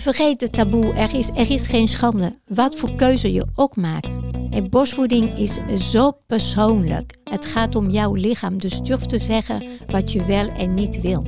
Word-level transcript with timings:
vergeet 0.00 0.40
het 0.40 0.52
taboe, 0.52 0.92
er 0.92 1.14
is, 1.14 1.28
er 1.28 1.50
is 1.50 1.66
geen 1.66 1.88
schande. 1.88 2.38
Wat 2.46 2.76
voor 2.76 2.94
keuze 2.94 3.32
je 3.32 3.46
ook 3.54 3.76
maakt. 3.76 4.18
En 4.50 4.70
borstvoeding 4.70 5.38
is 5.38 5.58
zo 5.90 6.12
persoonlijk. 6.26 7.14
Het 7.30 7.46
gaat 7.46 7.74
om 7.74 7.90
jouw 7.90 8.14
lichaam, 8.14 8.58
dus 8.58 8.80
durf 8.80 9.06
te 9.06 9.18
zeggen 9.18 9.66
wat 9.86 10.12
je 10.12 10.24
wel 10.24 10.48
en 10.48 10.74
niet 10.74 11.00
wil. 11.00 11.26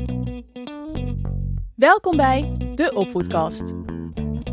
Welkom 1.74 2.16
bij 2.16 2.56
de 2.74 2.94
Opvoedkast. 2.94 3.74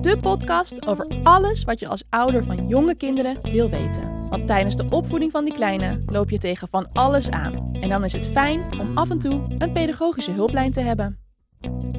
De 0.02 0.18
podcast 0.22 0.88
over 0.88 1.08
alles 1.24 1.64
wat 1.64 1.80
je 1.80 1.88
als 1.88 2.04
ouder 2.10 2.44
van 2.44 2.68
jonge 2.68 2.96
kinderen 2.96 3.40
wil 3.52 3.70
weten. 3.70 4.30
Want 4.30 4.48
tijdens 4.48 4.76
de 4.76 4.86
opvoeding 4.90 5.32
van 5.32 5.46
die 5.46 5.54
kleine 5.54 6.04
loop 6.06 6.30
je 6.30 6.38
tegen 6.38 6.68
van 6.68 6.90
alles 6.94 7.30
aan. 7.30 7.70
En 7.82 7.90
dan 7.90 8.04
is 8.04 8.14
het 8.14 8.28
fijn 8.28 8.80
om 8.80 8.98
af 8.98 9.10
en 9.10 9.20
toe 9.20 9.42
een 9.58 9.72
pedagogische 9.72 10.32
hulplijn 10.32 10.72
te 10.72 10.82
hebben. 10.82 11.29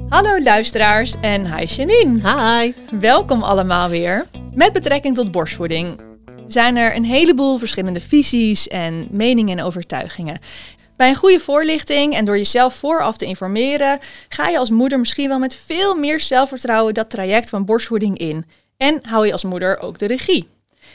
Hallo 0.09 0.43
luisteraars 0.43 1.15
en 1.21 1.57
hi 1.57 1.65
Janine. 1.65 2.21
Hi. 2.31 2.73
Welkom 3.01 3.43
allemaal 3.43 3.89
weer. 3.89 4.27
Met 4.55 4.73
betrekking 4.73 5.15
tot 5.15 5.31
borstvoeding 5.31 6.01
zijn 6.47 6.77
er 6.77 6.97
een 6.97 7.05
heleboel 7.05 7.59
verschillende 7.59 8.01
visies 8.01 8.69
en 8.69 9.09
meningen 9.11 9.59
en 9.59 9.65
overtuigingen. 9.65 10.39
Bij 10.97 11.09
een 11.09 11.15
goede 11.15 11.41
voorlichting 11.41 12.15
en 12.15 12.25
door 12.25 12.37
jezelf 12.37 12.75
vooraf 12.75 13.17
te 13.17 13.25
informeren, 13.25 13.99
ga 14.29 14.49
je 14.49 14.59
als 14.59 14.71
moeder 14.71 14.99
misschien 14.99 15.29
wel 15.29 15.39
met 15.39 15.55
veel 15.55 15.95
meer 15.95 16.21
zelfvertrouwen 16.21 16.95
dat 16.95 17.11
traject 17.11 17.49
van 17.49 17.65
borstvoeding 17.65 18.19
in. 18.19 18.45
En 18.77 18.99
hou 19.03 19.27
je 19.27 19.33
als 19.33 19.45
moeder 19.45 19.79
ook 19.81 19.99
de 19.99 20.07
regie. 20.07 20.49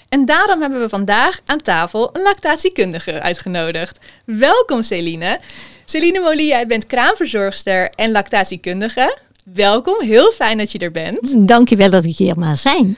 En 0.10 0.26
daarom 0.26 0.62
hebben 0.62 0.80
we 0.80 0.90
vandaag 0.90 1.40
aan 1.46 1.62
tafel 1.62 2.10
een 2.14 2.22
lactatiekundige 2.22 3.22
uitgenodigd. 3.22 4.00
Welkom 4.26 4.84
Celine. 4.84 5.40
Celine 5.86 6.20
Molie, 6.20 6.48
jij 6.48 6.68
bent 6.68 6.86
kraamverzorgster 6.86 7.90
en 7.90 8.12
lactatiekundige. 8.12 9.18
Welkom, 9.54 10.02
heel 10.02 10.32
fijn 10.32 10.58
dat 10.58 10.72
je 10.72 10.78
er 10.78 10.92
bent. 10.92 11.48
Dankjewel 11.48 11.90
dat 11.90 12.06
ik 12.06 12.18
hier 12.18 12.40
maar 12.40 12.58
zijn. 12.58 12.98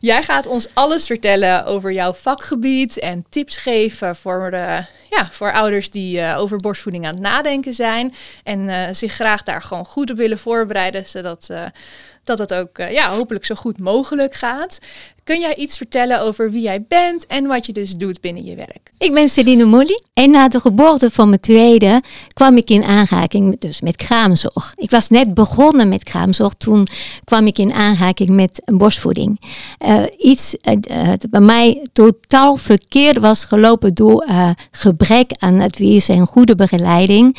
Jij 0.00 0.22
gaat 0.22 0.46
ons 0.46 0.68
alles 0.72 1.06
vertellen 1.06 1.64
over 1.64 1.92
jouw 1.92 2.12
vakgebied 2.12 2.98
en 2.98 3.24
tips 3.28 3.56
geven 3.56 4.16
voor, 4.16 4.50
de, 4.50 4.84
ja, 5.10 5.28
voor 5.30 5.52
ouders 5.52 5.90
die 5.90 6.18
uh, 6.18 6.36
over 6.38 6.56
borstvoeding 6.56 7.06
aan 7.06 7.12
het 7.12 7.22
nadenken 7.22 7.72
zijn. 7.72 8.14
En 8.42 8.68
uh, 8.68 8.82
zich 8.92 9.12
graag 9.12 9.42
daar 9.42 9.62
gewoon 9.62 9.84
goed 9.84 10.10
op 10.10 10.16
willen 10.16 10.38
voorbereiden, 10.38 11.06
zodat 11.06 11.46
uh, 11.50 11.64
dat 12.24 12.38
het 12.38 12.54
ook 12.54 12.76
ja, 12.76 13.10
hopelijk 13.10 13.44
zo 13.44 13.54
goed 13.54 13.78
mogelijk 13.78 14.34
gaat. 14.34 14.78
Kun 15.24 15.40
jij 15.40 15.54
iets 15.54 15.76
vertellen 15.76 16.20
over 16.20 16.50
wie 16.50 16.62
jij 16.62 16.84
bent 16.88 17.26
en 17.26 17.46
wat 17.46 17.66
je 17.66 17.72
dus 17.72 17.96
doet 17.96 18.20
binnen 18.20 18.44
je 18.44 18.54
werk? 18.54 18.92
Ik 18.98 19.14
ben 19.14 19.28
Celine 19.28 19.64
Molly 19.64 20.00
en 20.14 20.30
na 20.30 20.48
de 20.48 20.60
geboorte 20.60 21.10
van 21.10 21.28
mijn 21.28 21.40
tweede 21.40 22.02
kwam 22.32 22.56
ik 22.56 22.70
in 22.70 22.82
aanraking 22.82 23.60
dus 23.60 23.80
met 23.80 23.96
kraamzorg. 23.96 24.72
Ik 24.76 24.90
was 24.90 25.08
net 25.08 25.34
begonnen 25.34 25.88
met 25.88 26.02
kraamzorg, 26.02 26.54
toen 26.54 26.86
kwam 27.24 27.46
ik 27.46 27.58
in 27.58 27.72
aanraking 27.72 28.30
met 28.30 28.62
borstvoeding. 28.64 29.40
Uh, 29.86 30.02
iets 30.18 30.56
uh, 30.62 31.12
bij 31.30 31.40
mij 31.40 31.86
totaal 31.92 32.56
verkeerd 32.56 33.18
was 33.18 33.44
gelopen 33.44 33.94
door 33.94 34.26
gebrek 34.70 35.30
aan 35.38 35.60
advies 35.60 36.08
en 36.08 36.26
goede 36.26 36.54
begeleiding. 36.54 37.38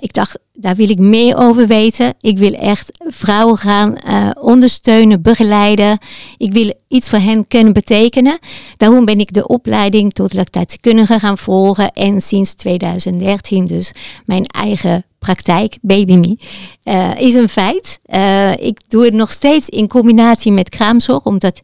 ik 0.00 0.12
dacht, 0.12 0.38
daar 0.58 0.74
wil 0.74 0.90
ik 0.90 0.98
meer 0.98 1.36
over 1.36 1.66
weten. 1.66 2.14
Ik 2.20 2.38
wil 2.38 2.52
echt 2.52 2.90
vrouwen 2.98 3.56
gaan 3.56 3.96
ondersteunen, 4.40 5.22
begeleiden. 5.22 5.98
Ik 6.36 6.52
wil 6.52 6.74
iets 6.88 7.08
voor 7.08 7.18
hen 7.18 7.48
kunnen 7.48 7.72
betekenen. 7.72 8.38
Daarom 8.76 9.04
ben 9.04 9.18
ik 9.18 9.32
de 9.32 9.46
opleiding 9.46 10.12
tot 10.12 10.34
lactatiekundige 10.34 11.18
gaan 11.18 11.38
volgen 11.38 11.92
en 11.92 12.20
sinds 12.20 12.54
2013 12.54 13.64
dus 13.64 13.92
mijn 14.24 14.44
eigen 14.44 15.04
praktijk, 15.24 15.76
BabyMe, 15.80 16.38
uh, 16.84 17.10
is 17.18 17.34
een 17.34 17.48
feit. 17.48 17.98
Uh, 18.06 18.56
ik 18.56 18.80
doe 18.88 19.04
het 19.04 19.14
nog 19.14 19.32
steeds 19.32 19.68
in 19.68 19.88
combinatie 19.88 20.52
met 20.52 20.68
kraamzorg, 20.68 21.24
omdat 21.24 21.60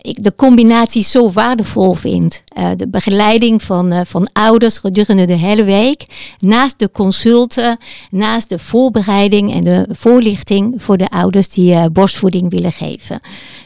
ik 0.00 0.22
de 0.22 0.34
combinatie 0.36 1.02
zo 1.02 1.30
waardevol 1.30 1.94
vind. 1.94 2.42
Uh, 2.58 2.70
de 2.76 2.88
begeleiding 2.88 3.62
van, 3.62 3.92
uh, 3.92 4.00
van 4.04 4.28
ouders 4.32 4.78
gedurende 4.78 5.24
de 5.24 5.36
hele 5.36 5.64
week. 5.64 6.04
Naast 6.38 6.78
de 6.78 6.90
consulten, 6.90 7.78
naast 8.10 8.48
de 8.48 8.58
voorbereiding 8.58 9.52
en 9.52 9.64
de 9.64 9.86
voorlichting 9.90 10.82
voor 10.82 10.96
de 10.96 11.08
ouders 11.08 11.48
die 11.48 11.72
uh, 11.72 11.84
borstvoeding 11.92 12.50
willen 12.50 12.72
geven. 12.72 13.20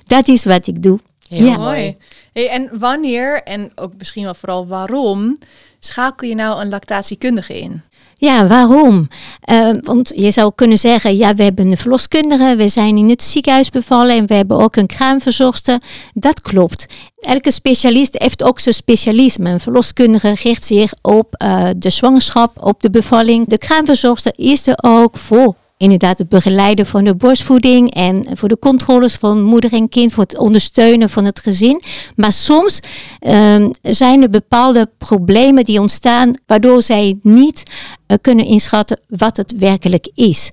Dat 0.06 0.28
is 0.28 0.44
wat 0.44 0.67
ik 0.67 0.83
doe. 0.83 0.99
Heel 1.28 1.47
ja. 1.47 1.56
mooi. 1.56 1.97
Hey, 2.33 2.49
en 2.49 2.78
wanneer, 2.78 3.43
en 3.43 3.73
ook 3.75 3.93
misschien 3.99 4.25
wel 4.25 4.34
vooral 4.34 4.67
waarom, 4.67 5.39
schakel 5.78 6.28
je 6.28 6.34
nou 6.34 6.61
een 6.61 6.69
lactatiekundige 6.69 7.61
in? 7.61 7.83
Ja, 8.25 8.47
waarom? 8.47 9.09
Uh, 9.51 9.71
want 9.81 10.12
je 10.15 10.31
zou 10.31 10.53
kunnen 10.55 10.79
zeggen, 10.79 11.17
ja, 11.17 11.35
we 11.35 11.43
hebben 11.43 11.71
een 11.71 11.77
verloskundige, 11.77 12.57
we 12.57 12.69
zijn 12.69 12.97
in 12.97 13.09
het 13.09 13.23
ziekenhuis 13.23 13.71
bevallen 13.71 14.17
en 14.17 14.27
we 14.27 14.35
hebben 14.35 14.59
ook 14.59 14.77
een 14.77 14.87
kraamverzorgster. 14.87 15.79
Dat 16.15 16.41
klopt. 16.41 16.87
Elke 17.19 17.51
specialist 17.51 18.19
heeft 18.19 18.43
ook 18.43 18.61
zijn 18.61 18.75
specialisme. 18.75 19.51
Een 19.51 19.61
verloskundige 19.61 20.35
richt 20.43 20.65
zich 20.65 20.93
op 21.03 21.43
uh, 21.43 21.69
de 21.77 21.91
zwangerschap, 21.91 22.53
op 22.61 22.83
de 22.83 22.91
bevalling. 22.91 23.49
De 23.49 23.59
kraamverzorgster 23.59 24.33
is 24.37 24.67
er 24.67 24.79
ook 24.81 25.17
voor 25.17 25.55
inderdaad 25.77 26.19
het 26.19 26.29
begeleiden 26.29 26.87
van 26.87 27.05
de 27.05 27.15
borstvoeding 27.15 27.95
en 27.95 28.27
voor 28.33 28.49
de 28.49 28.59
controles 28.59 29.15
van 29.15 29.43
moeder 29.43 29.73
en 29.73 29.89
kind, 29.89 30.12
voor 30.12 30.23
het 30.23 30.39
ondersteunen 30.39 31.11
van 31.11 31.25
het 31.25 31.41
gezin. 31.41 31.83
Maar 32.17 32.33
soms 32.33 32.81
um, 33.21 33.71
zijn 33.83 34.23
er 34.23 34.31
bepaalde 34.31 34.91
problemen 34.99 35.65
die 35.65 35.81
ontstaan 35.81 36.35
waardoor 36.47 36.83
zij 36.83 37.19
niet 37.23 37.62
uh, 38.07 38.17
kunnen 38.21 38.45
inschatten 38.45 39.01
wat 39.09 39.37
het 39.37 39.55
werkelijk 39.59 40.09
is. 40.15 40.51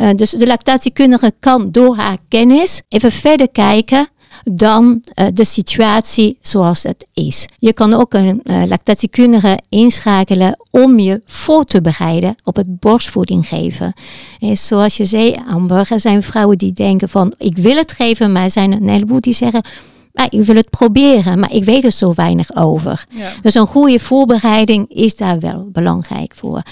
Uh, 0.00 0.08
dus 0.14 0.30
de 0.30 0.46
lactatiekundige 0.46 1.32
kan 1.40 1.70
door 1.70 1.96
haar 1.96 2.18
kennis 2.28 2.82
even 2.88 3.12
verder 3.12 3.48
kijken 3.48 4.08
dan 4.44 5.02
uh, 5.14 5.26
de 5.32 5.44
situatie 5.44 6.38
zoals 6.40 6.82
het 6.82 7.06
is. 7.14 7.46
Je 7.56 7.72
kan 7.72 7.94
ook 7.94 8.14
een 8.14 8.40
uh, 8.44 8.62
lactatiekundige 8.66 9.58
inschakelen 9.68 10.60
om 10.70 10.98
je 10.98 11.22
voor 11.26 11.64
te 11.64 11.80
bereiden 11.80 12.34
op 12.44 12.56
het 12.56 12.80
borstvoeding 12.80 13.48
geven. 13.48 13.92
En 14.40 14.56
zoals 14.56 14.96
je 14.96 15.04
zei, 15.04 15.34
Amber, 15.48 15.92
er 15.92 16.00
zijn 16.00 16.22
vrouwen 16.22 16.58
die 16.58 16.72
denken 16.72 17.08
van 17.08 17.34
ik 17.38 17.56
wil 17.56 17.76
het 17.76 17.92
geven, 17.92 18.32
maar 18.32 18.42
er 18.42 18.50
zijn 18.50 18.72
een 18.72 18.88
heleboel 18.88 19.20
die 19.20 19.34
zeggen 19.34 19.64
maar 20.12 20.26
ik 20.30 20.42
wil 20.42 20.56
het 20.56 20.70
proberen, 20.70 21.38
maar 21.38 21.52
ik 21.52 21.64
weet 21.64 21.84
er 21.84 21.92
zo 21.92 22.12
weinig 22.14 22.56
over. 22.56 23.04
Ja. 23.10 23.32
Dus 23.42 23.54
een 23.54 23.66
goede 23.66 23.98
voorbereiding 23.98 24.88
is 24.88 25.16
daar 25.16 25.38
wel 25.38 25.68
belangrijk 25.70 26.34
voor. 26.34 26.62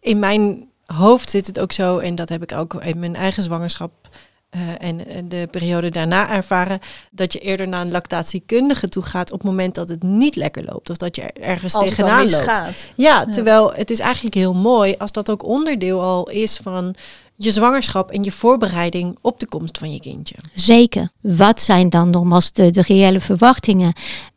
In 0.00 0.18
mijn 0.18 0.68
hoofd 0.84 1.30
zit 1.30 1.46
het 1.46 1.60
ook 1.60 1.72
zo, 1.72 1.98
en 1.98 2.14
dat 2.14 2.28
heb 2.28 2.42
ik 2.42 2.52
ook 2.52 2.74
in 2.74 2.98
mijn 2.98 3.16
eigen 3.16 3.42
zwangerschap 3.42 4.08
uh, 4.56 4.60
en 4.78 5.28
de 5.28 5.48
periode 5.50 5.90
daarna 5.90 6.30
ervaren 6.30 6.78
dat 7.10 7.32
je 7.32 7.38
eerder 7.38 7.68
naar 7.68 7.80
een 7.80 7.90
lactatiekundige 7.90 8.88
toe 8.88 9.02
gaat 9.02 9.32
op 9.32 9.38
het 9.38 9.48
moment 9.48 9.74
dat 9.74 9.88
het 9.88 10.02
niet 10.02 10.36
lekker 10.36 10.64
loopt 10.64 10.90
of 10.90 10.96
dat 10.96 11.16
je 11.16 11.22
ergens 11.22 11.74
als 11.74 11.88
tegenaan 11.88 12.30
loopt. 12.30 12.44
Ja, 12.44 12.70
ja, 12.94 13.24
terwijl 13.24 13.72
het 13.72 13.90
is 13.90 14.00
eigenlijk 14.00 14.34
heel 14.34 14.54
mooi 14.54 14.94
als 14.98 15.12
dat 15.12 15.30
ook 15.30 15.44
onderdeel 15.44 16.02
al 16.02 16.30
is 16.30 16.56
van 16.56 16.94
je 17.34 17.50
zwangerschap 17.50 18.10
en 18.10 18.22
je 18.22 18.32
voorbereiding 18.32 19.18
op 19.20 19.40
de 19.40 19.46
komst 19.46 19.78
van 19.78 19.92
je 19.92 20.00
kindje. 20.00 20.34
Zeker. 20.54 21.10
Wat 21.20 21.60
zijn 21.60 21.88
dan 21.88 22.10
nogmaals 22.10 22.52
de, 22.52 22.70
de 22.70 22.82
reële 22.82 23.20
verwachtingen? 23.20 23.92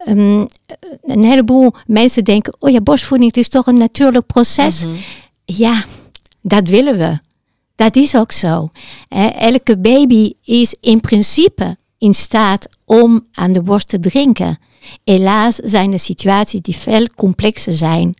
Um, 0.07 0.47
een 1.01 1.23
heleboel 1.23 1.73
mensen 1.85 2.23
denken, 2.23 2.55
oh 2.59 2.69
ja, 2.69 2.81
borstvoeding 2.81 3.35
het 3.35 3.43
is 3.43 3.49
toch 3.49 3.67
een 3.67 3.77
natuurlijk 3.77 4.25
proces. 4.25 4.83
Mm 4.83 4.91
-hmm. 4.91 5.03
Ja, 5.45 5.83
dat 6.41 6.69
willen 6.69 6.97
we. 6.97 7.19
Dat 7.75 7.95
is 7.95 8.15
ook 8.15 8.31
zo. 8.31 8.69
Elke 9.37 9.77
baby 9.77 10.33
is 10.43 10.75
in 10.79 11.01
principe 11.01 11.77
in 11.97 12.13
staat 12.13 12.67
om 12.85 13.27
aan 13.33 13.51
de 13.51 13.61
borst 13.61 13.89
te 13.89 13.99
drinken. 13.99 14.59
Helaas 15.03 15.55
zijn 15.55 15.91
er 15.91 15.99
situaties 15.99 16.61
die 16.61 16.75
veel 16.75 17.07
complexer 17.15 17.73
zijn. 17.73 18.13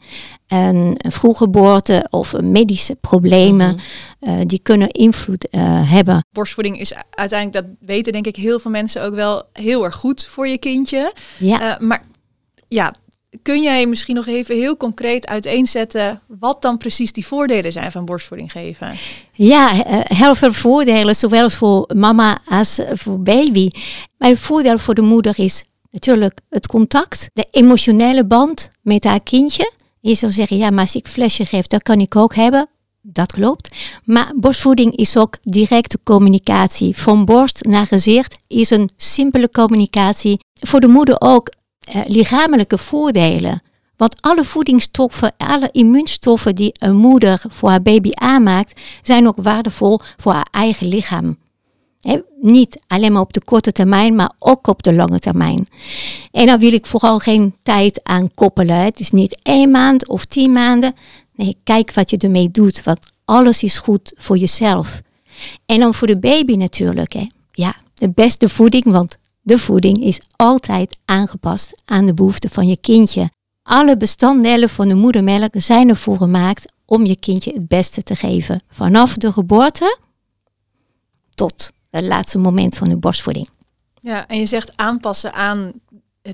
Een 0.48 0.98
vroeggeboorte 1.08 2.08
of 2.10 2.42
medische 2.42 2.96
problemen, 2.96 3.72
mm 3.72 3.80
-hmm. 4.20 4.40
uh, 4.40 4.46
die 4.46 4.60
kunnen 4.60 4.90
invloed 4.90 5.48
uh, 5.52 5.92
hebben. 5.92 6.26
Borstvoeding 6.32 6.80
is 6.80 6.94
uiteindelijk, 7.10 7.66
dat 7.66 7.76
weten 7.88 8.14
denk 8.14 8.28
ik 8.28 8.36
heel 8.36 8.60
veel 8.60 8.72
mensen 8.72 9.04
ook 9.04 9.16
wel 9.16 9.44
heel 9.54 9.84
erg 9.84 9.96
goed 9.96 10.26
voor 10.26 10.48
je 10.48 10.58
kindje. 10.58 11.14
Ja. 11.38 11.82
Uh, 11.82 11.88
maar 11.88 12.06
ja, 12.68 12.94
kun 13.42 13.62
jij 13.62 13.86
misschien 13.86 14.16
nog 14.16 14.28
even 14.28 14.56
heel 14.56 14.78
concreet 14.78 15.28
uiteenzetten 15.28 16.22
wat 16.28 16.62
dan 16.62 16.78
precies 16.78 17.12
die 17.12 17.26
voordelen 17.26 17.72
zijn 17.72 17.92
van 17.92 18.06
borstvoeding 18.06 18.52
geven? 18.52 18.98
Ja, 19.34 19.72
heel 20.04 20.36
veel 20.36 20.54
voordelen, 20.54 21.16
zowel 21.16 21.50
voor 21.50 21.90
mama 21.96 22.38
als 22.48 22.80
voor 22.94 23.22
baby. 23.22 23.70
Maar 24.18 24.30
het 24.30 24.40
voordeel 24.40 24.78
voor 24.78 24.96
de 24.96 25.02
moeder 25.02 25.40
is 25.40 25.64
natuurlijk 25.92 26.40
het 26.50 26.68
contact, 26.68 27.30
de 27.34 27.48
emotionele 27.52 28.26
band 28.26 28.70
met 28.82 29.04
haar 29.04 29.24
kindje. 29.24 29.72
Je 30.00 30.16
zou 30.16 30.32
zeggen, 30.32 30.58
ja, 30.58 30.70
maar 30.70 30.84
als 30.84 30.96
ik 30.96 31.08
flesje 31.08 31.46
geef, 31.46 31.68
dat 31.68 31.84
kan 31.84 32.00
ik 32.00 32.16
ook 32.16 32.36
hebben. 32.36 32.70
Dat 33.02 33.32
klopt. 33.32 33.76
Maar 34.04 34.32
borstvoeding 34.36 34.96
is 34.96 35.18
ook 35.18 35.38
directe 35.42 36.00
communicatie. 36.04 36.98
Van 36.98 37.26
borst 37.26 37.64
naar 37.64 37.88
gezicht 37.88 38.36
is 38.48 38.70
een 38.70 38.90
simpele 38.98 39.50
communicatie. 39.50 40.40
Voor 40.54 40.80
de 40.80 40.88
moeder 40.88 41.16
ook 41.22 41.52
uh, 41.96 42.02
lichamelijke 42.06 42.78
voordelen. 42.78 43.62
Want 43.98 44.22
alle 44.22 44.44
voedingsstoffen, 44.44 45.34
alle 45.38 45.70
immuunstoffen 45.72 46.56
die 46.56 46.72
een 46.74 46.96
moeder 46.96 47.42
voor 47.50 47.70
haar 47.70 47.82
baby 47.82 48.10
aanmaakt, 48.14 48.80
zijn 49.02 49.28
ook 49.28 49.38
waardevol 49.42 50.00
voor 50.18 50.34
haar 50.34 50.48
eigen 50.52 50.88
lichaam. 50.88 51.38
niet 52.42 52.80
alleen 52.88 53.12
maar 53.12 53.22
op 53.22 53.34
de 53.34 53.44
korte 53.44 53.72
termijn, 53.72 54.16
maar 54.16 54.32
ook 54.40 54.68
op 54.68 54.84
de 54.84 54.94
lange 54.94 55.20
termijn. 55.20 55.68
En 56.32 56.46
dan 56.46 56.60
wil 56.60 56.74
ik 56.74 56.86
vooral 56.86 57.20
geen 57.20 57.56
tijd 57.64 58.00
aan 58.04 58.34
koppelen. 58.34 58.78
Het 58.78 59.00
is 59.00 59.12
niet 59.12 59.40
één 59.42 59.72
maand 59.72 60.08
of 60.08 60.26
tien 60.26 60.52
maanden. 60.52 60.94
Nee, 61.36 61.58
kijk 61.64 61.94
wat 61.94 62.10
je 62.10 62.18
ermee 62.18 62.52
doet, 62.52 62.84
want 62.84 63.00
alles 63.26 63.64
is 63.64 63.78
goed 63.78 64.14
voor 64.16 64.38
jezelf. 64.38 65.02
En 65.66 65.80
dan 65.80 65.94
voor 65.94 66.08
de 66.08 66.18
baby 66.18 66.56
natuurlijk. 66.56 67.16
Ja, 67.52 67.76
de 67.94 68.10
beste 68.10 68.50
voeding, 68.50 68.84
want 68.84 69.18
de 69.46 69.58
voeding 69.58 70.04
is 70.04 70.22
altijd 70.36 70.98
aangepast 71.06 71.82
aan 71.86 72.06
de 72.06 72.14
behoeften 72.14 72.50
van 72.50 72.68
je 72.68 72.78
kindje. 72.78 73.30
Alle 73.64 73.98
bestanddelen 73.98 74.70
van 74.70 74.88
de 74.88 74.96
moedermelk 74.96 75.54
zijn 75.58 75.90
ervoor 75.90 76.18
gemaakt 76.18 76.74
om 76.86 77.06
je 77.06 77.20
kindje 77.20 77.54
het 77.54 77.68
beste 77.68 78.04
te 78.04 78.16
geven. 78.16 78.62
Vanaf 78.70 79.14
de 79.14 79.32
geboorte 79.32 79.98
tot 81.36 81.72
het 81.90 82.04
laatste 82.04 82.38
moment 82.38 82.78
van 82.78 82.88
de 82.88 82.98
borstvoeding. 82.98 83.50
Ja, 84.02 84.28
en 84.28 84.40
je 84.40 84.46
zegt 84.46 84.72
aanpassen 84.76 85.34
aan 85.34 85.72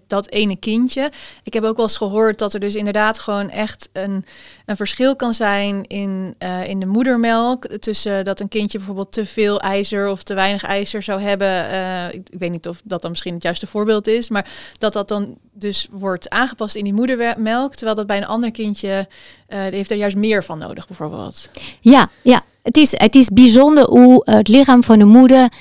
dat 0.08 0.30
ene 0.30 0.56
kindje. 0.56 1.12
Ik 1.44 1.54
heb 1.54 1.64
ook 1.64 1.76
wel 1.76 1.86
eens 1.86 1.98
gehoord 1.98 2.40
dat 2.40 2.54
er 2.54 2.60
dus 2.60 2.76
inderdaad 2.76 3.20
gewoon 3.20 3.50
echt 3.50 3.90
een, 3.94 4.26
een 4.66 4.76
verschil 4.76 5.16
kan 5.16 5.34
zijn 5.34 5.84
in, 5.88 6.36
uh, 6.40 6.68
in 6.68 6.80
de 6.80 6.86
moedermelk. 6.86 7.66
Tussen 7.66 8.26
dat 8.26 8.40
een 8.40 8.48
kindje 8.48 8.78
bijvoorbeeld 8.78 9.12
te 9.12 9.26
veel 9.26 9.60
ijzer 9.60 10.10
of 10.10 10.24
te 10.24 10.34
weinig 10.34 10.64
ijzer 10.64 11.04
zou 11.04 11.22
hebben. 11.22 11.48
Uh, 11.48 12.06
ik, 12.08 12.30
ik, 12.30 12.40
weet 12.40 12.52
niet 12.52 12.68
of 12.68 12.82
dat 12.84 13.02
dan 13.02 13.12
misschien 13.12 13.34
het 13.34 13.44
juiste 13.44 13.68
voorbeeld 13.68 14.08
is. 14.08 14.30
Maar 14.30 14.50
dat 14.78 14.94
dat 14.94 15.08
dan 15.08 15.38
dus 15.52 15.88
wordt 15.92 16.30
aangepast 16.30 16.76
in 16.76 16.84
die 16.84 16.94
moedermelk. 16.94 17.76
Terwijl 17.76 17.96
dat 17.96 18.08
bij 18.08 18.18
een 18.18 18.28
ander 18.28 18.52
kindje, 18.52 19.08
uh, 19.50 19.60
heeft 19.60 19.92
er 19.92 19.98
juist 19.98 20.18
meer 20.18 20.44
van 20.44 20.58
nodig 20.58 20.88
bijvoorbeeld. 20.88 21.52
Ja, 21.80 22.10
ja. 22.22 22.42
Het 22.62 22.78
is, 22.78 22.92
het 22.98 23.16
is 23.16 23.30
bijzonder 23.30 23.86
hoe 23.86 24.22
het 24.26 24.48
lichaam 24.48 24.84
van 24.84 25.00
de 25.00 25.06
moeder 25.06 25.52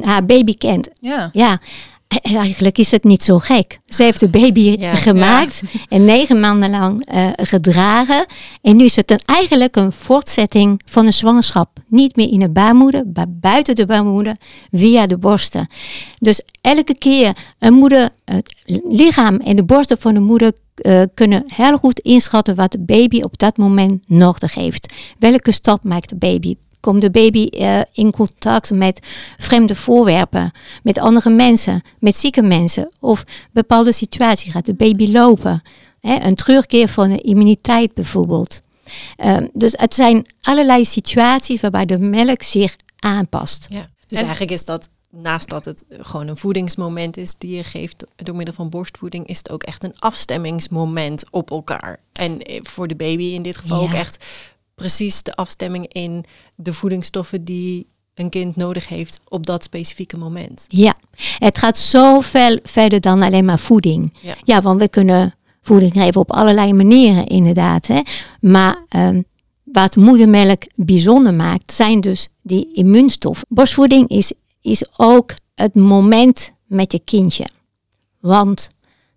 haar 0.00 0.24
baby 0.26 0.54
kent. 0.54 0.88
Ja. 1.00 1.30
ja. 1.32 1.60
Eigenlijk 2.22 2.78
is 2.78 2.90
het 2.90 3.04
niet 3.04 3.22
zo 3.22 3.38
gek. 3.38 3.78
Ze 3.86 4.02
heeft 4.02 4.20
de 4.20 4.28
baby 4.28 4.78
gemaakt 5.06 5.62
en 5.88 6.04
negen 6.04 6.40
maanden 6.40 6.70
lang 6.70 7.14
uh, 7.14 7.28
gedragen. 7.36 8.26
En 8.62 8.76
nu 8.76 8.84
is 8.84 8.96
het 8.96 9.10
een, 9.10 9.20
eigenlijk 9.24 9.76
een 9.76 9.92
voortzetting 9.92 10.80
van 10.84 11.06
een 11.06 11.12
zwangerschap. 11.12 11.68
Niet 11.88 12.16
meer 12.16 12.30
in 12.30 12.38
de 12.38 12.50
baarmoeder, 12.50 13.04
maar 13.12 13.26
buiten 13.28 13.74
de 13.74 13.86
baarmoeder, 13.86 14.36
via 14.70 15.06
de 15.06 15.18
borsten. 15.18 15.68
Dus 16.18 16.40
elke 16.60 16.94
keer 16.98 17.36
een 17.58 17.74
moeder, 17.74 18.10
het 18.24 18.54
lichaam 18.88 19.36
en 19.36 19.56
de 19.56 19.64
borsten 19.64 19.98
van 19.98 20.14
de 20.14 20.20
moeder 20.20 20.52
uh, 20.82 21.02
kunnen 21.14 21.44
heel 21.46 21.78
goed 21.78 22.00
inschatten 22.00 22.54
wat 22.54 22.72
de 22.72 22.80
baby 22.80 23.20
op 23.20 23.38
dat 23.38 23.56
moment 23.56 24.08
nodig 24.08 24.54
heeft. 24.54 24.92
Welke 25.18 25.52
stap 25.52 25.84
maakt 25.84 26.08
de 26.08 26.16
baby? 26.16 26.54
Komt 26.84 27.00
de 27.00 27.10
baby 27.10 27.48
uh, 27.50 27.80
in 27.92 28.10
contact 28.10 28.70
met 28.70 29.00
vreemde 29.38 29.74
voorwerpen, 29.74 30.52
met 30.82 30.98
andere 30.98 31.30
mensen, 31.30 31.82
met 31.98 32.16
zieke 32.16 32.42
mensen 32.42 32.92
of 33.00 33.24
bepaalde 33.52 33.92
situaties? 33.92 34.52
Gaat 34.52 34.66
de 34.66 34.74
baby 34.74 35.10
lopen? 35.10 35.62
Hè? 36.00 36.20
Een 36.20 36.34
terugkeer 36.34 36.88
van 36.88 37.08
de 37.08 37.20
immuniteit 37.20 37.94
bijvoorbeeld. 37.94 38.60
Uh, 39.24 39.36
dus 39.52 39.72
het 39.76 39.94
zijn 39.94 40.26
allerlei 40.40 40.84
situaties 40.84 41.60
waarbij 41.60 41.84
de 41.84 41.98
melk 41.98 42.42
zich 42.42 42.76
aanpast. 42.98 43.66
Ja. 43.70 43.88
Dus 44.06 44.18
en 44.18 44.24
eigenlijk 44.24 44.52
is 44.52 44.64
dat 44.64 44.88
naast 45.10 45.48
dat 45.48 45.64
het 45.64 45.84
gewoon 45.88 46.28
een 46.28 46.36
voedingsmoment 46.36 47.16
is 47.16 47.38
die 47.38 47.56
je 47.56 47.64
geeft 47.64 48.04
door 48.16 48.36
middel 48.36 48.54
van 48.54 48.68
borstvoeding, 48.68 49.26
is 49.26 49.38
het 49.38 49.50
ook 49.50 49.62
echt 49.62 49.84
een 49.84 49.98
afstemmingsmoment 49.98 51.30
op 51.30 51.50
elkaar. 51.50 52.00
En 52.12 52.42
eh, 52.42 52.60
voor 52.62 52.88
de 52.88 52.96
baby 52.96 53.24
in 53.24 53.42
dit 53.42 53.56
geval 53.56 53.80
ja. 53.80 53.86
ook 53.86 53.94
echt 53.94 54.24
precies 54.74 55.22
de 55.22 55.34
afstemming 55.34 55.92
in 55.92 56.24
de 56.54 56.72
voedingsstoffen 56.72 57.44
die 57.44 57.86
een 58.14 58.30
kind 58.30 58.56
nodig 58.56 58.88
heeft 58.88 59.20
op 59.28 59.46
dat 59.46 59.62
specifieke 59.62 60.16
moment. 60.16 60.64
Ja, 60.68 60.94
het 61.38 61.58
gaat 61.58 61.78
zoveel 61.78 62.58
verder 62.62 63.00
dan 63.00 63.22
alleen 63.22 63.44
maar 63.44 63.58
voeding. 63.58 64.12
Ja, 64.20 64.34
ja 64.42 64.62
want 64.62 64.80
we 64.80 64.88
kunnen 64.88 65.34
voeding 65.62 65.92
geven 65.92 66.20
op 66.20 66.32
allerlei 66.32 66.72
manieren 66.72 67.26
inderdaad. 67.26 67.86
Hè. 67.86 68.00
Maar 68.40 68.84
um, 68.96 69.24
wat 69.62 69.96
moedermelk 69.96 70.62
bijzonder 70.74 71.34
maakt, 71.34 71.72
zijn 71.72 72.00
dus 72.00 72.28
die 72.42 72.72
immuunstoffen. 72.72 73.46
Borstvoeding 73.48 74.08
is, 74.08 74.32
is 74.60 74.84
ook 74.96 75.34
het 75.54 75.74
moment 75.74 76.52
met 76.66 76.92
je 76.92 77.00
kindje. 77.04 77.46
Want 78.20 78.68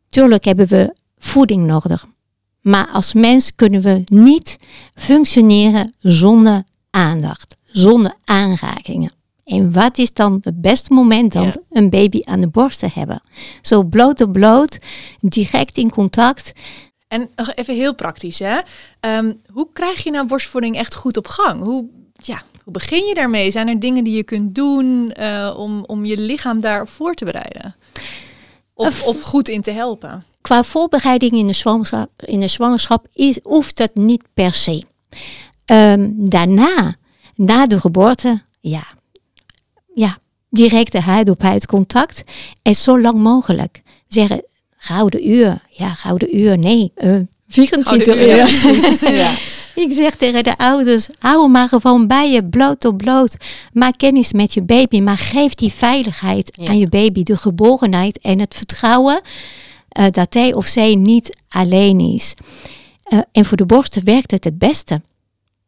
tuurlijk 0.08 0.46
hebben 0.46 0.68
we 0.68 0.96
voeding 1.18 1.66
nodig. 1.66 2.08
Maar 2.68 2.88
als 2.88 3.14
mens 3.14 3.56
kunnen 3.56 3.82
we 3.82 4.02
niet 4.06 4.58
functioneren 4.96 5.94
zonder 6.00 6.64
aandacht, 6.90 7.56
zonder 7.66 8.14
aanrakingen. 8.26 9.12
En 9.44 9.72
wat 9.72 9.98
is 9.98 10.14
dan 10.14 10.38
het 10.42 10.62
beste 10.62 10.94
moment 10.94 11.34
dan 11.34 11.46
ja. 11.46 11.56
een 11.70 11.90
baby 11.90 12.22
aan 12.24 12.40
de 12.40 12.48
borst 12.48 12.80
te 12.80 12.90
hebben? 12.94 13.22
Zo 13.62 13.84
bloot 13.84 14.22
op 14.22 14.32
bloot, 14.32 14.80
direct 15.20 15.78
in 15.78 15.90
contact. 15.90 16.52
En 17.08 17.30
even 17.56 17.76
heel 17.76 17.96
praktisch, 17.96 18.40
hè? 18.40 18.60
Um, 19.18 19.42
hoe 19.52 19.68
krijg 19.74 20.04
je 20.04 20.12
nou 20.12 20.28
borstvoeding 20.28 20.76
echt 20.76 20.96
goed 20.96 21.18
op 21.18 21.28
gang? 21.28 21.64
Hoe, 21.64 21.88
ja, 22.14 22.42
hoe 22.64 22.74
begin 22.74 23.06
je 23.06 23.14
daarmee? 23.14 23.52
Zijn 23.52 23.68
er 23.68 23.80
dingen 23.80 24.04
die 24.04 24.16
je 24.16 24.24
kunt 24.24 24.56
doen 24.56 25.14
uh, 25.20 25.56
om, 25.58 25.84
om 25.86 26.06
je 26.06 26.18
lichaam 26.18 26.62
daarop 26.62 26.90
voor 26.90 27.14
te 27.14 27.26
bereiden? 27.26 27.76
Of, 28.74 29.04
of 29.04 29.22
goed 29.22 29.50
in 29.50 29.62
te 29.62 29.72
helpen? 29.72 30.26
Qua 30.48 30.64
voorbereiding 30.64 31.32
in 31.32 31.48
de 31.48 31.54
zwangerschap, 31.54 32.10
in 32.26 32.40
de 32.40 32.48
zwangerschap 32.48 33.08
is, 33.14 33.40
hoeft 33.44 33.78
het 33.78 33.96
niet 33.96 34.24
per 34.34 34.54
se. 34.54 34.84
Um, 35.66 36.30
daarna, 36.30 36.96
na 37.36 37.66
de 37.66 37.80
geboorte, 37.80 38.42
ja, 38.60 38.88
ja, 39.94 40.18
directe 40.50 41.00
huid 41.00 41.30
op 41.30 41.42
huid 41.42 41.66
contact 41.66 42.24
en 42.62 42.76
zo 42.76 43.02
lang 43.02 43.16
mogelijk. 43.16 43.82
Zeggen, 44.08 44.44
gouden 44.78 45.30
uur, 45.30 45.62
ja, 45.70 45.94
gouden 45.94 46.38
uur, 46.38 46.58
nee, 46.58 46.92
uh, 46.98 47.20
24 47.48 48.16
uur. 48.16 48.28
uur. 48.28 49.16
ja. 49.24 49.36
Ik 49.76 49.92
zeg 49.92 50.16
tegen 50.16 50.44
de 50.44 50.58
ouders, 50.58 51.08
hou 51.20 51.50
maar 51.50 51.70
gewoon 51.70 52.08
bij 52.08 52.32
je, 52.32 52.44
bloot 52.44 52.86
op 52.86 52.98
bloot. 52.98 53.36
Maak 53.74 53.98
kennis 53.98 54.34
met 54.34 54.54
je 54.54 54.62
baby, 54.62 55.00
maar 55.00 55.18
geef 55.18 55.54
die 55.54 55.74
veiligheid 55.74 56.52
ja. 56.56 56.68
aan 56.68 56.78
je 56.78 56.88
baby, 56.88 57.24
de 57.24 57.38
geborenheid 57.38 58.20
en 58.20 58.40
het 58.40 58.56
vertrouwen 58.56 59.22
uh, 60.00 60.06
dat 60.12 60.34
hij 60.34 60.54
of 60.54 60.66
zij 60.66 60.96
niet 60.96 61.42
alleen 61.50 62.00
is. 62.00 62.34
Uh, 63.10 63.20
en 63.32 63.46
voor 63.46 63.58
de 63.58 63.66
borsten 63.66 64.06
werkt 64.06 64.32
het 64.32 64.44
het 64.44 64.58
beste. 64.58 65.02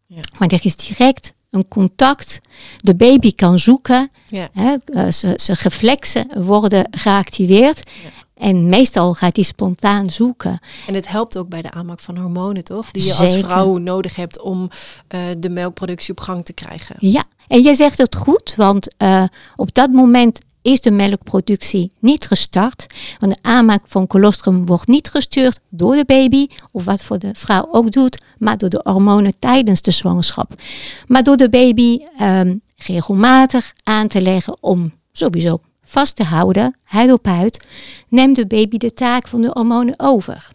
Ja. 0.06 0.22
Maar 0.38 0.48
er 0.48 0.66
is 0.66 0.76
direct 0.76 1.34
een 1.50 1.68
contact. 1.68 2.40
De 2.81 2.96
baby 2.96 3.36
kan 3.36 3.60
zoeken. 3.60 4.12
Ja. 4.28 4.50
Hè, 4.54 4.76
uh, 4.86 5.06
zijn 5.36 5.57
reflexen 5.62 6.44
worden 6.44 6.88
geactiveerd. 6.92 7.90
Ja. 8.04 8.09
En 8.33 8.69
meestal 8.69 9.14
gaat 9.14 9.36
hij 9.36 9.45
spontaan 9.45 10.09
zoeken. 10.09 10.59
En 10.88 10.94
het 10.94 11.07
helpt 11.07 11.38
ook 11.38 11.50
bij 11.50 11.62
de 11.62 11.71
aanmaak 11.71 12.00
van 12.00 12.18
hormonen, 12.18 12.64
toch? 12.64 12.92
Die 12.92 13.04
je 13.04 13.09
Zeker. 13.09 13.24
als 13.24 13.38
vrouw 13.38 13.78
nodig 13.78 14.16
hebt 14.16 14.42
om 14.42 14.62
uh, 14.62 15.21
de 15.38 15.50
melkproductie 15.50 16.12
op 16.12 16.19
gang 16.19 16.45
te 16.45 16.54
krijgen. 16.54 16.95
Ja, 17.00 17.24
en 17.48 17.62
jij 17.62 17.74
zegt 17.74 17.98
het 17.98 18.16
goed, 18.16 18.54
want 18.56 18.95
uh, 18.98 19.24
op 19.56 19.74
dat 19.74 19.92
moment 19.92 20.40
is 20.61 20.81
de 20.81 20.92
melkproductie 20.92 21.92
niet 21.99 22.25
gestart. 22.25 22.85
Want 23.19 23.33
de 23.33 23.39
aanmaak 23.42 23.83
van 23.85 24.07
colostrum 24.07 24.66
wordt 24.66 24.87
niet 24.87 25.09
gestuurd 25.09 25.59
door 25.69 25.95
de 25.95 26.06
baby, 26.06 26.47
of 26.71 26.85
wat 26.85 27.04
voor 27.04 27.19
de 27.19 27.30
vrouw 27.33 27.68
ook 27.71 27.92
doet, 27.92 28.21
maar 28.37 28.57
door 28.57 28.69
de 28.69 28.81
hormonen 28.83 29.39
tijdens 29.39 29.81
de 29.81 29.92
zwangerschap. 29.92 30.54
Maar 31.07 31.23
door 31.23 31.37
de 31.37 31.49
baby 31.49 31.99
um, 32.21 32.61
regelmatig 32.78 33.73
aan 33.83 34.07
te 34.07 34.21
leggen 34.21 34.57
om 34.59 34.92
sowieso 35.11 35.61
vast 35.83 36.16
te 36.16 36.23
houden, 36.23 36.78
huid 36.83 37.11
op 37.11 37.25
huid, 37.25 37.66
neemt 38.07 38.35
de 38.35 38.47
baby 38.47 38.78
de 38.78 38.94
taak 38.94 39.28
van 39.28 39.42
de 39.42 39.49
hormonen 39.54 39.94
over. 39.97 40.47